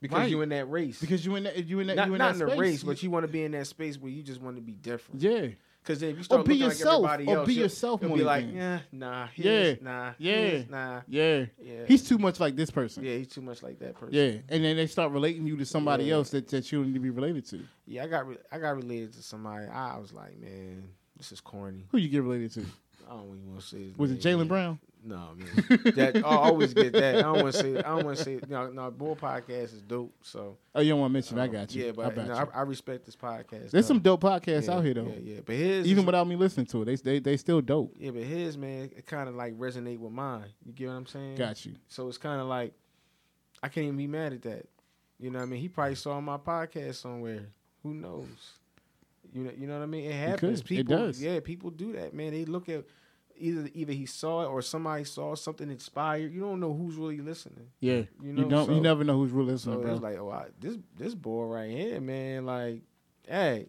[0.00, 0.30] Because Right.
[0.30, 0.98] you're in that race.
[1.00, 2.82] because you in that you in that not, you in not that in the race,
[2.82, 5.20] but you want to be in that space where you just want to be different.
[5.20, 5.48] yeah,
[5.82, 8.18] Because if you start be looking yourself, like or else, be you'll- yourself You'll more
[8.18, 9.74] be like, yeah, nah, Yeah.
[9.80, 10.62] nah, Yeah.
[10.68, 11.46] nah, yeah.
[11.58, 11.84] yeah.
[11.88, 13.02] He's too much like this person.
[13.02, 14.14] yeah, he's too much like that person.
[14.14, 16.14] Yeah, and then they start relating you to somebody Yeah.
[16.14, 17.60] else that, that you don't need to be related to.
[17.86, 18.04] yeah.
[18.04, 19.66] I got re- I got related to somebody.
[19.68, 20.82] I was like, man,
[21.16, 21.86] this is corny.
[21.90, 22.60] Who you get related to?
[23.08, 23.84] I don't even want to say.
[23.88, 24.48] His Was it Jalen.
[24.48, 24.78] Brown?
[25.02, 25.80] No, man.
[25.96, 27.16] that I always get that.
[27.16, 27.78] I don't want to say.
[27.78, 28.40] I don't want to say.
[28.48, 28.90] No, no.
[28.90, 30.14] Bull podcast is dope.
[30.22, 31.38] So Oh, you don't want to mention?
[31.38, 31.40] it.
[31.40, 31.86] I um, got you.
[31.86, 32.48] Yeah, but I, got no, you.
[32.54, 33.50] I, I respect this podcast.
[33.50, 33.80] There's though.
[33.82, 35.06] some dope podcasts yeah, out here though.
[35.06, 35.40] Yeah, yeah.
[35.44, 37.94] But his Even is- without me listening to it, they they they still dope.
[37.98, 40.46] yeah, but his man, it kind of like resonate with mine.
[40.64, 41.36] You get what I'm saying?
[41.36, 41.76] Got you.
[41.88, 42.72] So it's kind of like
[43.62, 44.66] I can't even be mad at that.
[45.18, 45.60] You know what I mean?
[45.60, 47.46] He probably saw my podcast somewhere.
[47.82, 48.26] Who knows?
[49.32, 50.10] You know, you know what I mean?
[50.10, 50.60] It happens.
[50.60, 50.70] could.
[50.72, 51.22] It People, does.
[51.22, 52.32] Yeah, people do that, man.
[52.32, 52.84] They look at
[53.40, 56.32] either either he saw it or somebody saw something inspired.
[56.32, 57.66] You don't know who's really listening.
[57.80, 58.66] Yeah, You you, know, don't.
[58.66, 59.92] so- you never know who's really So listening, bro.
[59.94, 62.82] it's like, oh, I, this this boy right here, man, like,
[63.26, 63.66] hey,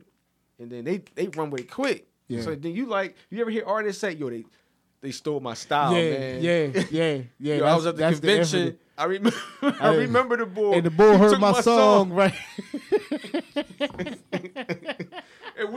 [0.59, 2.07] and then they they run with it quick.
[2.27, 2.41] Yeah.
[2.41, 4.45] So then you like, you ever hear artists say, yo, they
[5.01, 6.41] they stole my style, yeah, man.
[6.43, 7.55] yeah, yeah, yeah.
[7.55, 8.59] Yo, I was at the convention.
[8.59, 8.77] evidence.
[8.97, 9.37] I remember.
[9.81, 10.73] I remember the boy.
[10.73, 12.35] and the bull He heard took my, song, right?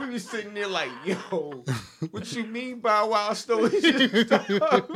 [0.07, 1.63] we was sitting there like, "Yo,
[2.11, 4.49] what you mean by Wow stole his stuff?
[4.59, 4.89] what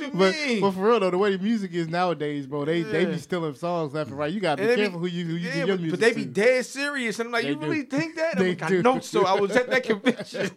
[0.00, 2.82] you But, mean?" but for real though, the way the music is nowadays, bro, they
[2.82, 4.32] they be stealing songs left and right.
[4.32, 6.06] You gotta be be- careful who you who you yeah, give your but, music but
[6.06, 6.30] they be to.
[6.30, 7.60] dead serious, and I'm like, They "You do.
[7.66, 8.78] really think that?" I'm like, do.
[8.78, 10.50] "I know." So I was at that convention.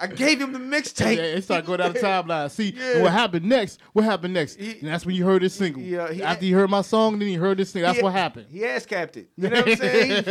[0.00, 1.16] I gave him the mixtape.
[1.16, 2.50] Yeah, it started going down the timeline.
[2.50, 3.02] See Yeah.
[3.02, 3.80] what happened next?
[3.92, 4.56] What happened next?
[4.58, 5.82] He- and that's when you heard this single.
[5.82, 7.82] Yeah, he- After you heard my song, then you heard this thing.
[7.82, 8.46] That's He- what happened.
[8.50, 9.28] He ass capped it.
[9.36, 10.24] You know what I'm saying?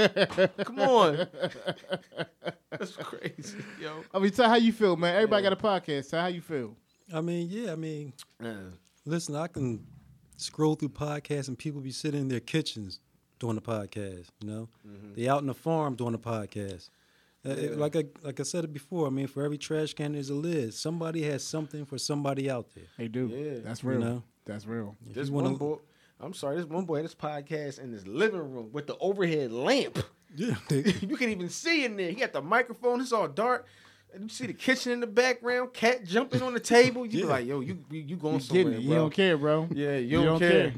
[0.65, 1.27] Come on.
[2.71, 4.03] That's crazy, yo.
[4.13, 5.15] I mean, tell how you feel, man.
[5.15, 6.09] Everybody got a podcast.
[6.09, 6.75] Tell how you feel.
[7.13, 8.13] I mean, yeah, I mean,
[9.05, 9.85] listen, I can
[10.37, 12.99] scroll through podcasts and people be sitting in their kitchens
[13.39, 14.27] doing the podcast.
[14.41, 15.13] You know, mm-hmm.
[15.15, 16.89] they out in the farm doing the podcast.
[17.45, 19.07] Uh, it- like I like I said it before.
[19.07, 20.73] I mean, for every trash can there's a lid.
[20.73, 22.83] Somebody has something for somebody out there.
[22.97, 23.27] They do.
[23.27, 23.59] Yeah.
[23.63, 23.99] That's You real.
[23.99, 24.23] know?
[24.45, 24.95] That's real.
[25.07, 25.77] If This one boy,
[26.19, 29.51] I'm sorry, this one boy had this podcast in his living room with the overhead
[29.53, 29.99] lamp.
[30.35, 32.09] yeah, you can even see in there.
[32.09, 32.99] He got the microphone.
[32.99, 33.65] It's all dark.
[34.19, 35.71] You see the kitchen in the background.
[35.71, 37.05] Cat jumping on the table.
[37.05, 37.25] You Yeah.
[37.25, 38.83] be like, yo, you you, you going You somewhere, getting it.
[38.83, 39.67] You don't care, bro.
[39.71, 40.73] Yeah, you, don't, care.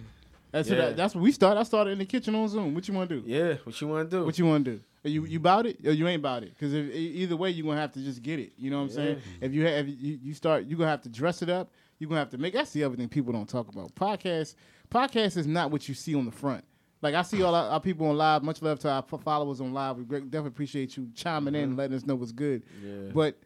[0.51, 0.87] That's Yeah.
[0.87, 0.97] what.
[0.97, 1.59] That's what we started.
[1.59, 2.75] I started in the kitchen on Zoom.
[2.75, 3.27] What you want to do?
[3.27, 4.25] Yeah, what you want to do?
[4.25, 4.81] What you want to do?
[5.03, 6.53] Are you you about it or you ain't about it?
[6.53, 8.53] Because if either way, you are gonna have to just get it.
[8.57, 9.21] You know what I'm saying?
[9.41, 11.71] If you have, you, you start, you are gonna have to dress it up.
[11.97, 12.53] You are gonna have to make.
[12.53, 13.95] That's the other thing people don't talk about.
[13.95, 14.55] Podcast,
[14.89, 16.63] podcast is not what you see on the front.
[17.01, 18.43] Like I see all our, our people on live.
[18.43, 19.97] Much love to our followers on live.
[19.97, 22.61] We great, definitely appreciate you chiming in and letting us know what's good.
[22.83, 23.11] Yeah.
[23.13, 23.39] But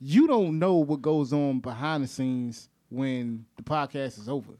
[0.00, 4.54] you don't know what goes on behind the scenes when the podcast is over.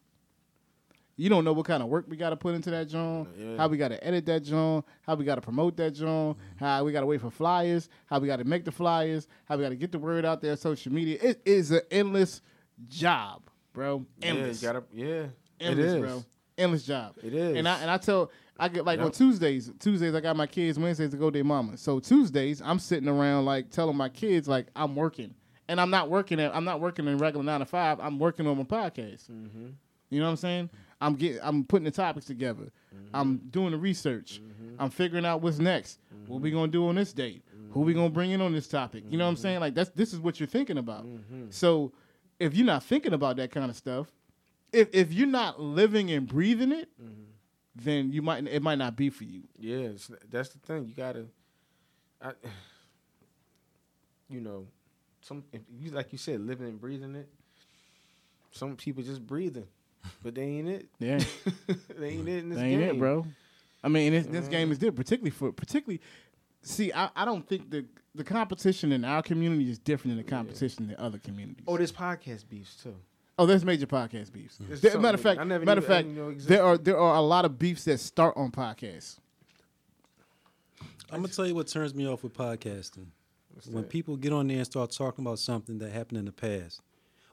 [1.17, 3.57] You don't know what kind of work we got to put into that joint, Yeah.
[3.57, 6.83] how we got to edit that joint, how we got to promote that joint, how
[6.85, 9.63] we got to wait for flyers, how we got to make the flyers, how we
[9.63, 11.19] got to get the word out there, social media.
[11.23, 12.41] It is an endless
[12.89, 13.43] job,
[13.73, 14.05] bro.
[14.23, 15.27] Endless, Yeah, gotta, yeah.
[15.61, 16.01] endless, it is.
[16.01, 16.25] bro.
[16.57, 17.15] Endless job.
[17.23, 17.57] It is.
[17.57, 19.73] And I and I tell I get like on Tuesdays.
[19.81, 20.79] Tuesdays I got my kids.
[20.79, 21.77] Wednesdays to go to their mama.
[21.77, 25.35] So Tuesdays I'm sitting around like telling my kids like I'm working,
[25.67, 27.99] and I'm not working at I'm not working in regular nine to five.
[27.99, 29.29] I'm working on my podcast.
[29.29, 29.71] Mm-hmm.
[30.11, 30.71] You know what I'm saying?
[31.05, 32.71] I'm getting I'm putting the topics together.
[32.95, 33.17] Mm-hmm.
[33.17, 34.41] I'm doing the research.
[34.79, 35.99] I'm figuring out what's next.
[36.27, 37.43] What we gonna do on this date?
[37.73, 39.05] Who we gonna bring in on this topic?
[39.09, 39.61] You know what I'm saying?
[39.61, 41.05] Like that's this is what you're thinking about.
[41.07, 41.47] Mm-hmm.
[41.51, 41.93] So
[42.39, 44.09] if you're not thinking about that kind of stuff,
[44.73, 47.23] if if you're not living and breathing it, Mm-hmm.
[47.77, 49.43] then you might it might not be for you.
[49.59, 50.87] Yeah, it's, that's the thing.
[50.87, 51.27] You gotta,
[52.23, 52.33] I,
[54.29, 54.67] you know,
[55.21, 57.29] some if you like you said, living and breathing it.
[58.53, 59.67] Some people just breathing,
[60.23, 60.89] but they ain't it.
[60.99, 61.19] Yeah,
[61.99, 63.27] they ain't it in this that ain't game, it, bro.
[63.83, 64.87] I mean, this, this game is mm-hmm.
[64.87, 66.01] different, particularly for particularly.
[66.63, 67.85] See, I, I don't think the
[68.15, 71.65] the competition in our community is different than the competition in other communities.
[71.67, 72.95] Oh, there's podcast beefs too.
[73.37, 74.59] Oh, there's major podcast beefs.
[74.61, 76.53] There's There- matter of fact, I never matter of knew- I fact, didn't know existed.
[76.53, 79.19] there are there are a lot of beefs that start on podcasts.
[81.11, 83.07] I'm gonna tell you what turns me off with podcasting.
[83.71, 83.91] when that?
[83.91, 86.81] people get on there and start talking about something that happened in the past.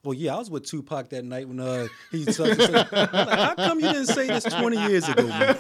[0.04, 2.76] Well, yeah, I was with Tupac that night when uh, he such and.
[2.76, 5.58] I'm like, How come you didn't say this 20 years ago, man?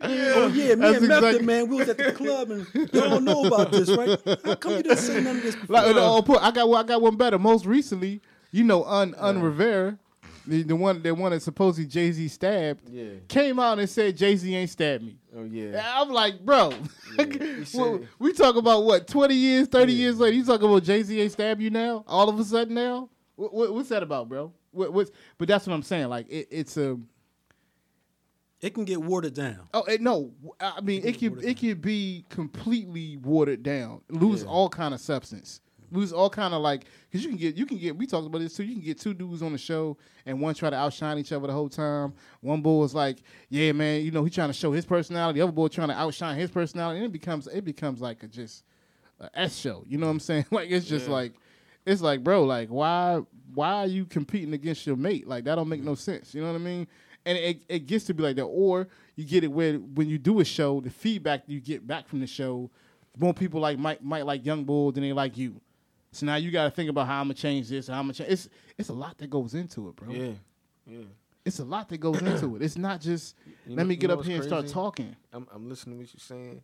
[0.00, 3.24] Oh, yeah, me That's and Method, man, we was at the club and y'all don't
[3.24, 4.18] know about this, right?
[4.44, 5.74] How come you didn't say none of this before?
[5.76, 6.84] Like, oh, put, I got one.
[6.84, 7.38] I got one better.
[7.38, 8.20] Most recently,
[8.50, 9.98] you know, Un Un Rivera,
[10.46, 13.10] the, the one the one that supposedly Jay Z stabbed, Yeah.
[13.28, 15.16] came out and said Jay Z ain't stabbed me.
[15.36, 15.66] Oh yeah.
[15.68, 16.70] And I'm like, bro,
[17.18, 20.34] He said- well, we talk about what twenty years, thirty years later.
[20.36, 22.04] You talking about Jay Z ain't stabbed you now?
[22.06, 24.52] All of a sudden now, what, what, what's that about, bro?
[24.72, 26.08] What, what's, but that's what I'm saying.
[26.08, 26.98] Like it, it's a.
[28.60, 29.68] It can get watered down.
[29.74, 30.32] Oh it, no!
[30.58, 34.48] I mean, it could it could be completely watered down, lose Yeah.
[34.48, 35.60] all kind of substance,
[35.90, 38.38] lose all kind of like because you can get you can get we talked about
[38.38, 38.64] this too.
[38.64, 41.46] You can get two dudes on the show and one try to outshine each other
[41.46, 42.14] the whole time.
[42.40, 43.18] One boy is like,
[43.50, 45.98] "Yeah, man, you know he trying to show his personality." The other boy trying to
[45.98, 48.64] outshine his personality, and it becomes it becomes like a just
[49.20, 49.84] a S show.
[49.86, 50.46] You know what I'm saying?
[50.50, 51.12] Like it's just Yeah.
[51.12, 51.34] like
[51.86, 53.22] it's like, bro, like why
[53.54, 55.26] why are you competing against your mate?
[55.26, 55.98] Like that don't make no mm-hmm.
[55.98, 56.34] sense.
[56.34, 56.86] You know what I mean?
[57.26, 60.18] And it, it gets to be like that, or you get it where when you
[60.18, 62.70] do a show, the feedback you get back from the show,
[63.18, 65.60] more people like might might like Young Bull than they like you.
[66.12, 67.88] So now you got to think about how I'm gonna change this.
[67.88, 68.30] How I'm gonna change.
[68.30, 70.12] It's it's a lot that goes into it, bro.
[70.12, 70.32] Yeah.
[70.86, 71.04] Yeah.
[71.44, 72.62] It's a lot that goes into it.
[72.62, 75.14] It's not just You let know- me get up here and start talking.
[75.32, 76.62] I'm, I'm listening to what you're saying,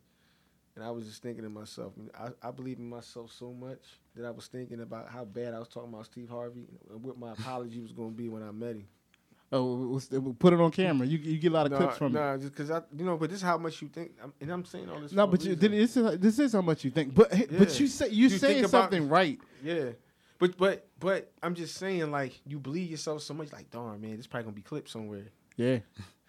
[0.75, 1.93] and I was just thinking to myself.
[2.17, 3.79] I, I believe in myself so much
[4.15, 7.17] that I was thinking about how bad I was talking about Steve Harvey and what
[7.17, 8.87] my apology was going to be when I met him.
[9.53, 11.05] Oh, we'll, put it on camera.
[11.05, 12.19] You you get a lot of Nah, clips from it.
[12.19, 14.49] nah, just because I, you know, but this is how much you think, I'm, and
[14.49, 15.11] I'm saying all this.
[15.11, 17.13] No, but you, this is this is how much you think.
[17.13, 19.37] But but you say you're You think saying about- something right.
[19.61, 19.89] Yeah.
[20.39, 24.15] But but but I'm just saying, like, you believe yourself so much, like, darn man,
[24.15, 25.25] this probably gonna be clipped somewhere.
[25.57, 25.79] Yeah,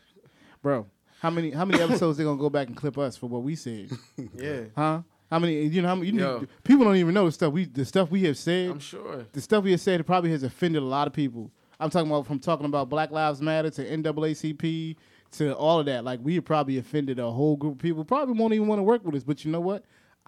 [0.62, 0.86] bro.
[1.22, 3.54] How many how many episodes they gonna go back and clip us for what we
[3.54, 3.90] said?
[4.34, 5.02] Yeah, Huh?
[5.30, 5.62] How many?
[5.66, 6.08] You know how many?
[6.08, 6.38] You Yo.
[6.40, 8.70] need, people don't even know the stuff we the stuff we have said.
[8.70, 9.24] I'm sure.
[9.32, 11.52] the stuff we have said probably has offended a lot of people.
[11.78, 14.96] I'm talking about from talking about Black Lives Matter to NAACP
[15.38, 16.02] to all of that.
[16.04, 18.04] Like we have probably offended a whole group of people.
[18.04, 19.22] Probably won't even want to work with us.
[19.22, 19.84] But you know what?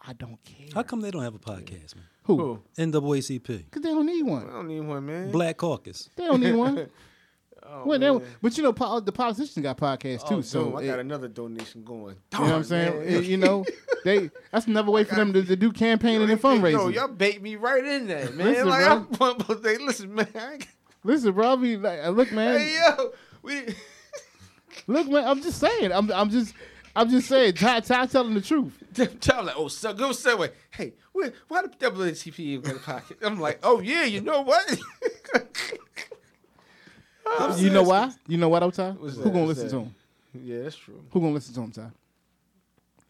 [0.07, 0.69] I don't care.
[0.75, 2.05] How come they don't have a podcast, man?
[2.25, 2.37] Who?
[2.39, 2.63] Who?
[2.79, 4.47] NAACP, Because they don't need I one.
[4.47, 5.31] don't need one, man.
[5.33, 6.09] Black Caucus.
[6.17, 6.89] They don't need one.
[7.67, 8.23] Oh, well, they man.
[8.43, 10.37] but you know, po- the politicians got podcasts too.
[10.37, 12.17] Oh, so dude, I it- got another donation going.
[12.33, 13.03] you know what I'm saying?
[13.03, 13.65] It- you know,
[14.05, 16.95] they that's another way for them to, to do campaigning and Yo, fundraising.
[16.95, 18.47] y'all bait me right in there, man.
[18.47, 18.85] Listen, like,
[19.19, 19.31] bro.
[19.31, 20.59] I'm to listen, man.
[21.03, 23.13] Listen, bro, I be like, uh, look, man, Hey, yo,
[23.43, 23.63] we.
[24.87, 25.25] look, man.
[25.27, 25.93] I'm just saying.
[25.93, 26.55] I'm, I'm just,
[26.95, 27.55] I'm just saying.
[27.55, 28.83] Ty, Ty telling the truth.
[29.21, 30.51] Child like, oh, so good segue.
[30.71, 31.69] Hey, where, why the
[32.39, 33.19] even got a pocket?
[33.23, 34.79] I'm like, oh yeah, you know what?
[37.27, 38.11] I'm You know why?
[38.27, 38.91] You know what, I'm Ty?
[38.91, 39.33] What's Who that?
[39.33, 39.85] gonna What's listen that?
[39.85, 39.95] to him?
[40.45, 41.03] Yeah, that's true.
[41.11, 41.91] Who gonna listen to him, Ty?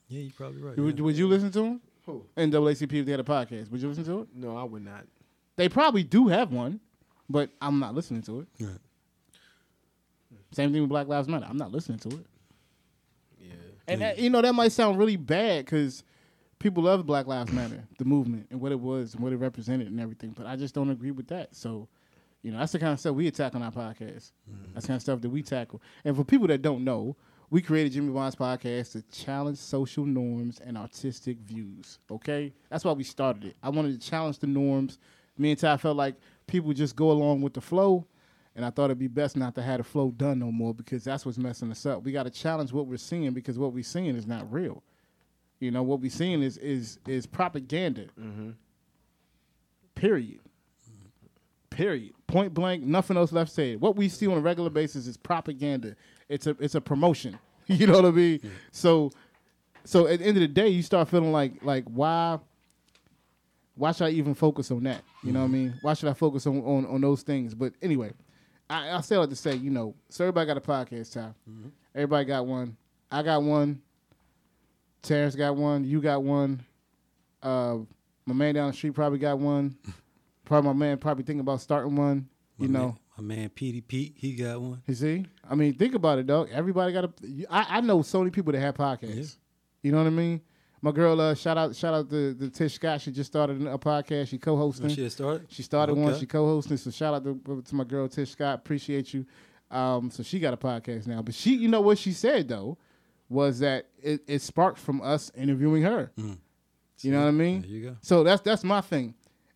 [0.08, 0.76] Yeah, you're probably right.
[0.76, 1.04] Would, yeah.
[1.04, 1.80] would you listen to him?
[2.06, 2.24] Who?
[2.36, 3.70] NAACP if they had a podcast.
[3.70, 4.28] Would you listen to it?
[4.34, 5.06] No, I would not.
[5.56, 6.80] They probably do have one,
[7.30, 8.68] but I'm not listening to it.
[10.52, 11.46] Same thing with Black Lives Matter.
[11.48, 12.26] I'm not listening to it.
[13.40, 13.54] Yeah.
[13.88, 16.04] And that, you know that might sound really bad because
[16.58, 19.88] people love Black Lives Matter, the movement, and what it was and what it represented
[19.88, 20.30] and everything.
[20.30, 21.56] But I just don't agree with that.
[21.56, 21.88] So,
[22.44, 24.32] you know, that's the kind of stuff we attack on our podcast.
[24.48, 24.74] Mm-hmm.
[24.74, 25.80] That's the kind of stuff that we tackle.
[26.04, 27.16] And for people that don't know,
[27.48, 31.98] we created Jimmy Bond's podcast to challenge social norms and artistic views.
[32.10, 33.56] Okay, that's why we started it.
[33.62, 34.98] I wanted to challenge the norms.
[35.38, 36.16] Me and Ty felt like
[36.46, 38.06] people just go along with the flow.
[38.56, 41.02] And I thought it'd be best not to have the flow done no more because
[41.02, 42.04] that's what's messing us up.
[42.04, 44.82] We got to challenge what we're seeing because what we're seeing is not real.
[45.58, 48.06] You know what we're seeing is is is propaganda.
[48.20, 48.50] Mm-hmm.
[49.94, 50.40] Period.
[51.74, 52.12] Period.
[52.28, 52.84] Point blank.
[52.84, 53.80] Nothing else left said.
[53.80, 55.96] What we see on a regular basis is propaganda.
[56.28, 57.36] It's a it's a promotion.
[57.66, 58.40] you know what I mean?
[58.70, 59.10] So
[59.84, 62.38] so at the end of the day, you start feeling like like why
[63.74, 65.02] why should I even focus on that?
[65.24, 65.74] You know what I mean?
[65.82, 67.54] Why should I focus on on, on those things?
[67.54, 68.12] But anyway,
[68.70, 71.34] I, I say like to say, you know, so everybody got a podcast time.
[71.92, 72.76] Everybody got one.
[73.10, 73.82] I got one.
[75.02, 75.84] Terrance got one.
[75.84, 76.64] You got one.
[77.42, 77.78] Uh,
[78.26, 79.76] my man down the street probably got one.
[80.44, 82.28] Probably my man probably thinking about starting one.
[82.58, 84.82] You My know, man, my man Petey Pete, he got one.
[84.86, 85.26] you see?
[85.48, 86.48] I mean, think about it, dog.
[86.52, 87.10] Everybody got a.
[87.50, 89.16] I, I know so many people that have podcasts.
[89.16, 89.24] Yeah.
[89.82, 90.40] You know what I mean?
[90.80, 93.00] My girl, uh, shout out, shout out to, to Tish Scott.
[93.00, 94.28] She just started a podcast.
[94.28, 94.86] She co-hosting.
[94.86, 95.46] Oh, she started.
[95.48, 96.18] She started one.
[96.18, 96.76] She co-hosting.
[96.76, 98.58] So shout out to, to my girl Tish Scott.
[98.58, 99.24] Appreciate you.
[99.70, 101.22] Um, so she got a podcast now.
[101.22, 102.76] But she, you know what she said though,
[103.30, 106.12] was that it, it sparked from us interviewing her.
[107.00, 107.62] You know what I mean?
[107.62, 107.96] There you go.
[108.02, 109.14] So that's that's my thing.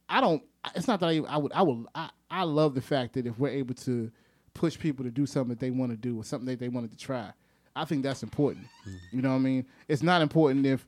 [0.08, 0.42] I don't.
[0.74, 1.52] It's not that I, I would.
[1.52, 1.86] I would.
[1.94, 4.10] I, I love the fact that if we're able to
[4.54, 6.90] push people to do something that they want to do or something that they wanted
[6.90, 7.30] to try,
[7.76, 8.66] I think that's important.
[8.86, 9.16] Mm-hmm.
[9.16, 9.66] You know what I mean?
[9.86, 10.86] It's not important if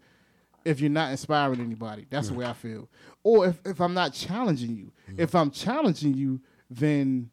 [0.65, 2.07] if you're not inspiring anybody.
[2.11, 2.89] That's the way I feel.
[3.23, 4.93] Or if, if I'm not challenging you.
[5.11, 5.21] Mm.
[5.21, 7.31] If I'm challenging you, then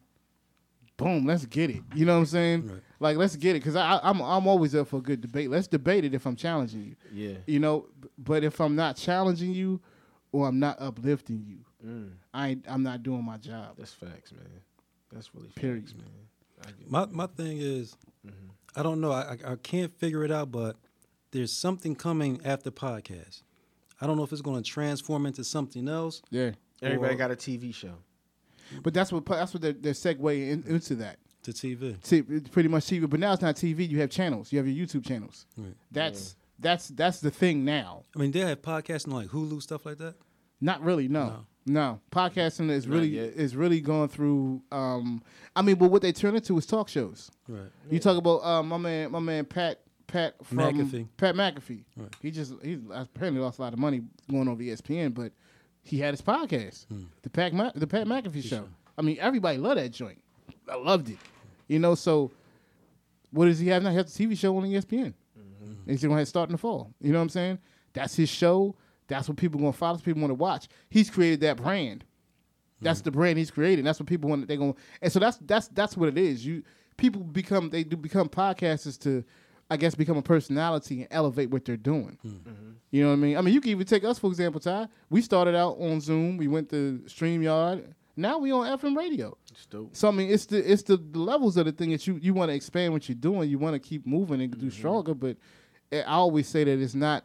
[0.96, 1.82] boom, let's get it.
[1.94, 2.68] You know what I'm saying?
[2.68, 2.80] Right.
[3.00, 5.50] Like let's get it because I, I'm I'm always up for a good debate.
[5.50, 6.96] Let's debate it if I'm challenging you.
[7.12, 7.36] Yeah.
[7.46, 7.86] You know,
[8.16, 9.80] but if I'm not challenging you
[10.32, 13.76] or I'm not uplifting you, Mm, I I'm not doing my job.
[13.78, 14.42] that's facts, man.
[15.12, 15.84] That's really Period.
[15.84, 16.06] facts, man.
[16.64, 17.96] I get My my thing is,
[18.74, 19.12] I don't know.
[19.12, 20.76] I, I I can't figure it out, but
[21.30, 23.42] there's something coming after podcast.
[24.00, 26.22] I don't know if it's going to transform into something else.
[26.30, 26.52] Yeah.
[26.82, 27.94] Everybody or- got a TV show.
[28.82, 31.18] But that's what that's what they're, they're segueing in, into that.
[31.44, 31.96] to TV.
[32.04, 33.08] See, it's pretty much TV.
[33.08, 33.88] But now it's not TV.
[33.88, 34.52] You have channels.
[34.52, 35.46] You have your YouTube channels.
[35.56, 35.74] Right.
[35.90, 38.04] That's that's that's the thing now.
[38.14, 40.16] I mean, they have podcasting like Hulu stuff like that.
[40.60, 41.08] Not really.
[41.08, 41.26] No.
[41.26, 41.46] No.
[41.68, 43.34] No, podcasting is Not really yet.
[43.34, 44.62] is really going through.
[44.72, 45.22] Um,
[45.54, 47.30] I mean, but what they turn into is talk shows.
[47.48, 47.62] Right.
[47.90, 51.08] You talk about uh, my man, my man Pat Pat from McAfee.
[51.16, 51.84] Pat McAfee.
[51.96, 52.08] Right.
[52.22, 55.32] He just he apparently lost a lot of money going over ESPN, but
[55.82, 57.04] he had his podcast, Hmm.
[57.22, 58.64] the Pat Ma- the Pat McAfee show.
[58.96, 60.22] I mean, everybody loved that joint.
[60.70, 61.18] I loved it.
[61.66, 62.30] You know, so
[63.30, 63.90] what does he have now?
[63.90, 65.12] He has a TV show on ESPN.
[65.38, 65.64] Mm-hmm.
[65.64, 66.92] And he's gonna have to start in the fall.
[67.00, 67.58] You know what I'm saying?
[67.92, 68.74] That's his show.
[69.08, 69.98] That's what people gonna follow.
[69.98, 70.68] People want to watch.
[70.90, 72.04] He's created that brand.
[72.80, 73.04] That's hmm.
[73.04, 73.84] the brand he's creating.
[73.84, 74.46] That's what people want.
[74.46, 76.44] They're going, and so that's that's that's what it is.
[76.44, 76.62] You
[76.96, 79.24] people become they do become podcasters to,
[79.70, 82.18] I guess, become a personality and elevate what they're doing.
[82.22, 82.28] Hmm.
[82.28, 82.70] Mm-hmm.
[82.90, 83.36] You know what I mean?
[83.36, 84.88] I mean, you can even take us for example, Ty.
[85.10, 86.36] We started out on Zoom.
[86.36, 87.94] We went to Streamyard.
[88.16, 89.36] Now we on FM radio.
[89.50, 89.94] It's dope.
[89.94, 92.34] So I mean, it's the it's the, the levels of the thing that you you
[92.34, 93.48] want to expand what you're doing.
[93.48, 94.68] You want to keep moving and do mm-hmm.
[94.70, 95.14] stronger.
[95.14, 95.36] But
[95.92, 97.24] eh, I always say that it's not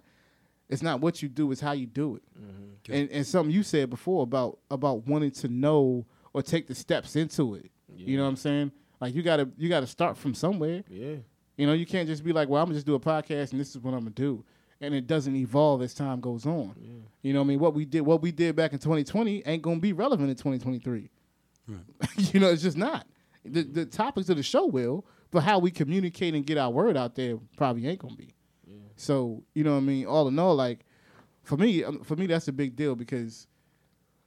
[0.70, 2.24] it's not what you do, it's how you do it.
[2.39, 2.93] Mm-hmm.
[2.93, 7.16] And and something you said before about about wanting to know or take the steps
[7.16, 7.70] into it.
[7.95, 8.72] You know what I'm saying?
[8.99, 10.84] Like you gotta you gotta start from somewhere.
[10.89, 11.16] Yeah.
[11.57, 13.59] You know, you can't just be like, well, I'm gonna just do a podcast and
[13.59, 14.43] this is what I'm gonna do.
[14.82, 16.76] And it doesn't evolve as time goes on.
[16.80, 16.91] Yeah.
[17.22, 17.59] You know what I mean?
[17.59, 21.09] What we did what we did back in 2020 ain't gonna be relevant in 2023.
[21.68, 21.80] Right.
[22.34, 23.05] you know, it's just not.
[23.45, 26.97] The the topics of the show will, but how we communicate and get our word
[26.97, 28.34] out there probably ain't gonna be.
[28.96, 30.06] So you know what I mean.
[30.06, 30.86] All in all, like
[31.44, 33.48] for me, um, for me that's a big deal because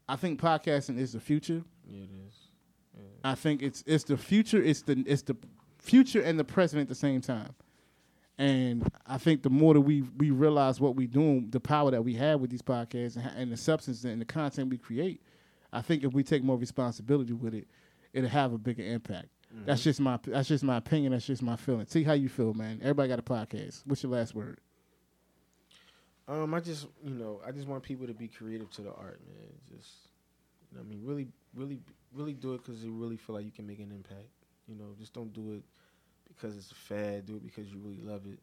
[0.09, 1.63] I think podcasting is the future.
[1.89, 2.35] Yeah, it is.
[3.25, 4.63] I think it's it's the future.
[4.63, 5.37] It's the it's the
[5.79, 7.55] future and the present at the same time.
[8.39, 12.05] And I think the more that we we realize what we're doing, the power that
[12.05, 15.23] we have with these podcasts and, and the substance and the content we create,
[15.73, 17.67] I think if we take more responsibility with it,
[18.13, 19.29] it'll have a bigger impact.
[19.65, 21.13] That's just my that's just my opinion.
[21.13, 21.87] That's just my feeling.
[21.87, 22.79] See how you feel, man.
[22.83, 23.83] Everybody got a podcast.
[23.87, 24.59] What's your last word?
[26.29, 29.21] Um, I just you know I just want people to be creative to the art,
[29.27, 29.49] man.
[29.77, 29.91] Just
[30.71, 31.81] you know, I mean, really, really,
[32.13, 34.29] really do it because you really feel like you can make an impact.
[34.67, 35.63] You know, just don't do it
[36.29, 37.27] because it's a fad.
[37.27, 38.39] Do it because you really love it.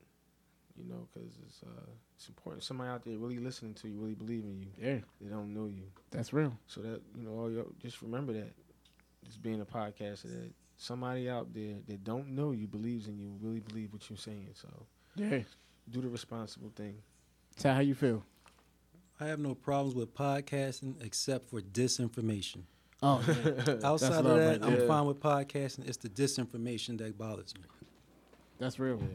[0.77, 1.85] You know, because it's uh,
[2.15, 2.63] it's important.
[2.63, 4.67] Somebody out there really listening to you, really believe in you.
[4.81, 6.57] Yeah, They don't know you, that's real.
[6.67, 8.53] so that you know, all your, just remember that.
[9.25, 10.51] Just being a podcaster, that
[10.83, 14.49] somebody out there that don't know you believes in you, really believe what you're saying.
[14.53, 14.67] So
[15.15, 15.39] Yeah.
[15.89, 16.97] do the responsible thing.
[17.57, 18.23] Tell how you feel.
[19.19, 22.63] I have no problems with podcasting except for disinformation.
[23.01, 23.17] Oh,
[23.83, 25.87] Outside of that, right I'm fine with podcasting.
[25.87, 27.63] It's the disinformation that bothers me.
[28.59, 28.97] that's real.
[28.99, 29.07] Yeah.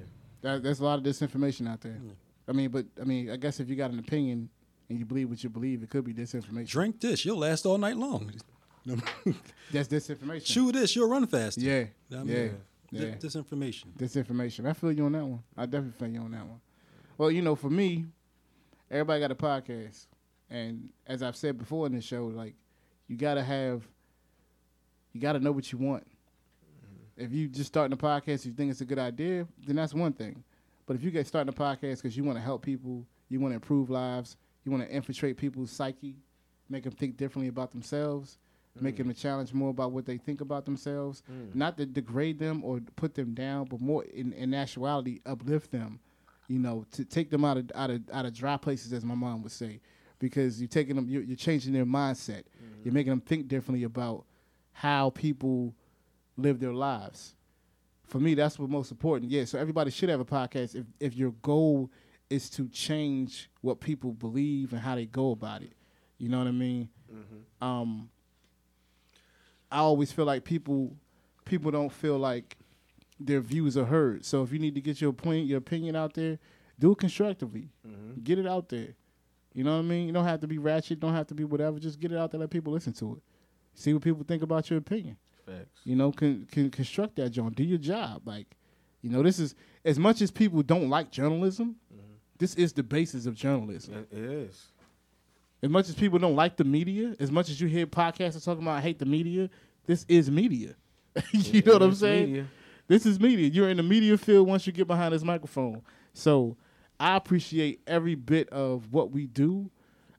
[0.42, 1.92] That, there's a lot of disinformation out there.
[2.00, 2.12] Mm.
[2.48, 4.48] I mean, but I mean, I guess if you got an opinion
[4.88, 6.68] and you believe what you believe, it could be disinformation.
[6.68, 8.30] Drink this, you'll last all night long.
[9.72, 10.44] That's disinformation.
[10.44, 11.60] Chew this, you'll run faster.
[11.60, 11.84] Yeah.
[12.12, 12.48] I mean, yeah.
[12.90, 13.14] Yeah.
[13.16, 13.92] disinformation.
[13.98, 14.66] Disinformation.
[14.68, 15.42] I feel you on that one.
[15.56, 16.60] I definitely feel you on that one.
[17.18, 18.06] Well, you know, for me,
[18.90, 20.06] everybody got a podcast,
[20.50, 22.54] and as I've said before in this show, like
[23.08, 23.82] you gotta have,
[25.12, 26.04] you gotta know what you want.
[26.04, 27.24] Mm-hmm.
[27.24, 30.12] If you just starting a podcast, you think it's a good idea, then that's one
[30.12, 30.42] thing.
[30.86, 33.52] But if you get starting a podcast because you want to help people, you want
[33.52, 36.16] to improve lives, you want to infiltrate people's psyche,
[36.70, 38.38] make them think differently about themselves,
[38.82, 41.54] make them challenge more about what they think about themselves, mm.
[41.54, 46.00] not to degrade them or put them down, but more in, in actuality uplift them.
[46.48, 49.14] You know, to take them out of out of out of dry places, as my
[49.14, 49.80] mom would say,
[50.18, 52.44] because you're taking them, you're, you're changing their mindset.
[52.44, 52.84] Mm.
[52.84, 54.24] You're making them think differently about
[54.72, 55.74] how people
[56.36, 57.34] live their lives.
[58.06, 59.30] For me, that's what's most important.
[59.30, 61.90] Yeah, so everybody should have a podcast if if your goal
[62.30, 65.72] is to change what people believe and how they go about it.
[66.18, 66.88] You know what I mean?
[67.12, 67.64] Mm-hmm.
[67.64, 68.10] Um,
[69.70, 70.96] I always feel like people
[71.44, 72.56] people don't feel like
[73.18, 74.24] their views are heard.
[74.24, 76.38] So if you need to get your point, your opinion out there,
[76.78, 77.70] do it constructively.
[77.86, 78.20] Mm-hmm.
[78.22, 78.94] Get it out there.
[79.52, 80.06] You know what I mean?
[80.06, 81.78] You don't have to be ratchet, don't have to be whatever.
[81.78, 83.22] Just get it out there, let people listen to it.
[83.74, 85.16] See what people think about your opinion.
[85.46, 85.80] Facts.
[85.84, 87.56] You know, can can construct that joint.
[87.56, 88.22] Do your job.
[88.24, 88.46] Like,
[89.02, 89.54] you know, this is
[89.84, 91.76] as much as people don't like journalism.
[91.92, 92.12] Mm-hmm.
[92.38, 94.06] This is the basis of journalism.
[94.12, 94.66] It is.
[95.62, 98.62] As much as people don't like the media, as much as you hear podcasters talking
[98.62, 99.50] about I hate the media,
[99.86, 100.74] this is media.
[101.32, 102.26] you know what I'm saying?
[102.26, 102.46] media.
[102.86, 103.48] This is media.
[103.48, 105.82] You're in the media field once you get behind this microphone.
[106.14, 106.56] So
[107.00, 109.70] I appreciate every bit of what we do.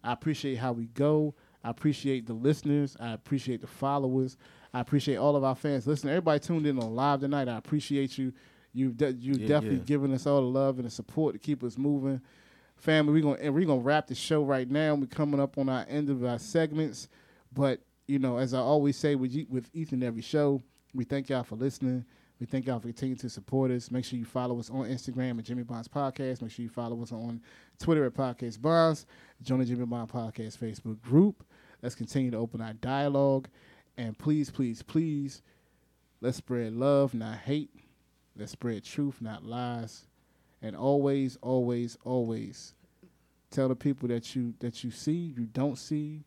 [0.04, 1.34] I appreciate how we go.
[1.64, 2.96] I appreciate the listeners.
[3.00, 4.38] I appreciate the followers.
[4.74, 5.88] I appreciate all of our fans.
[5.88, 7.48] Listen, everybody tuned in on live tonight.
[7.50, 8.34] I appreciate you.
[8.72, 9.86] You've de- you Yeah, definitely yeah.
[9.86, 12.22] given us all the love and the support to keep us moving.
[12.80, 14.96] Family, we're gonna we're gonna wrap the show right now.
[14.96, 17.10] We're coming up on our end of our segments,
[17.54, 20.64] but you know, as I always say with you- with each and every show,
[20.94, 22.06] we thank y'all for listening.
[22.40, 23.92] We thank y'all for continuing to support us.
[23.92, 26.42] Make sure you follow us on Instagram at Jimmy Bonds Podcast.
[26.42, 27.42] Make sure you follow us on
[27.80, 29.06] Twitter at Podcast Bonds.
[29.42, 31.44] Join the Jimmy Bond Podcast Facebook group.
[31.82, 33.50] Let's continue to open our dialogue.
[33.98, 35.42] And please, please, please,
[36.22, 37.72] let's spread love, not hate.
[38.38, 40.06] Let's spread truth, not lies.
[40.62, 42.74] And always, always, always
[43.52, 46.24] tell the people that you that you see, you don't see.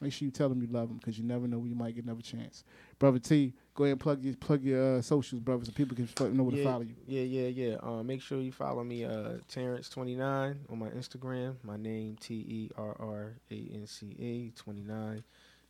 [0.00, 1.94] Make sure you tell them you love them because you never know when you might
[1.94, 2.64] get another chance.
[2.98, 6.08] Brother T, go ahead and plug your plug your uh, socials, brother, so people can
[6.36, 6.96] know where to follow you.
[7.06, 7.76] Yeah, yeah, yeah.
[7.80, 11.54] Uh, make sure you follow me, uh, Terrance29 on my Instagram.
[11.62, 15.22] My name T E R R A N C A 29.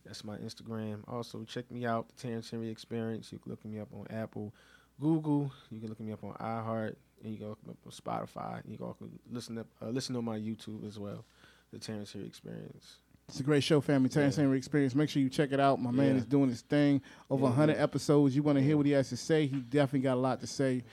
[0.03, 1.01] That's my Instagram.
[1.07, 3.31] Also, check me out, the Terrance Henry Experience.
[3.31, 4.51] You can look me up on Apple,
[4.99, 5.51] Google.
[5.69, 8.61] You can look me up on iHeart, and you go look me up on Spotify.
[8.67, 11.23] You go can listen up, uh, listen on my YouTube as well,
[11.71, 12.97] the Terrance Henry Experience.
[13.29, 14.09] It's a great show, family.
[14.09, 14.43] Terrance Yeah.
[14.43, 14.93] Henry Experience.
[14.95, 15.81] Make sure you check it out.
[15.81, 17.01] My man is doing his thing.
[17.29, 18.35] Over Yeah, 100 episodes.
[18.35, 19.47] You want to hear what he has to say?
[19.47, 20.83] He definitely got a lot to say.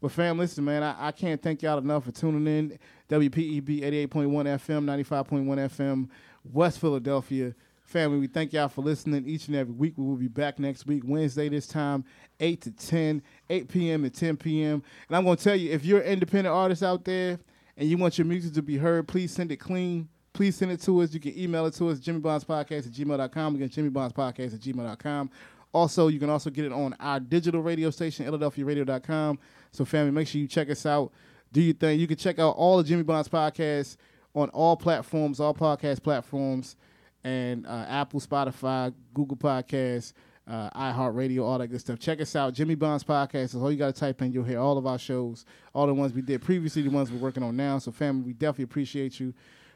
[0.00, 2.78] But fam, listen, man, I, I can't thank y'all enough for tuning in.
[3.08, 6.08] WPEB 88.1 FM, 95.1 FM,
[6.52, 7.54] West Philadelphia.
[7.92, 9.92] Family, we thank y'all for listening each and every week.
[9.98, 12.06] We will be back next week, Wednesday this time,
[12.40, 14.02] 8 to 10, 8 p.m.
[14.04, 14.82] to 10 p.m.
[15.08, 17.38] And I'm going to tell you, if you're an independent artist out there
[17.76, 20.08] and you want your music to be heard, please send it clean.
[20.32, 21.12] Please send it to us.
[21.12, 23.56] You can email it to us, jimmybondspodcast at gmail.com.
[23.56, 25.30] Again, jimmybondspodcast at gmail.com.
[25.74, 29.38] Also, you can also get it on our digital radio station, illadelphiaradio.com.
[29.70, 31.12] So, family, make sure you check us out.
[31.52, 32.00] Do your thing.
[32.00, 33.98] You can check out all the Jimmy Bonds podcasts
[34.34, 36.76] on all platforms, all podcast platforms,
[37.24, 40.12] and uh, Apple, Spotify, Google Podcasts,
[40.46, 41.98] uh, iHeartRadio, all that good stuff.
[41.98, 42.54] Check us out.
[42.54, 44.32] Jimmy Bonds Podcast is all you got to type in.
[44.32, 47.18] You'll hear all of our shows, all the ones we did previously, the ones we're
[47.18, 47.78] working on now.
[47.78, 49.32] So, family, we definitely appreciate you.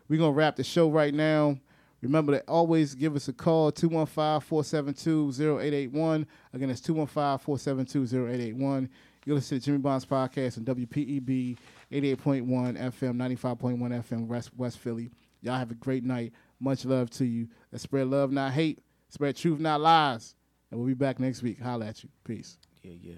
[0.09, 1.59] We're going to wrap the show right now.
[2.03, 6.27] Remember to always give us a call, 215-472-0881.
[6.53, 8.89] Again, it's 215-472-0881.
[9.25, 11.57] You listen to Jimmy Bonds Podcast on WPEB
[11.91, 15.11] 88.1 FM, 95.1 FM, West, West Philly.
[15.43, 16.33] Y'all have a great night.
[16.61, 17.49] Much love to you.
[17.71, 18.81] Let's spread love, not hate.
[19.09, 20.35] Spread truth, not lies.
[20.71, 21.61] And we'll be back next week.
[21.61, 22.11] Holla at you.
[22.25, 22.59] Peace.
[22.83, 23.15] Yeah, yeah.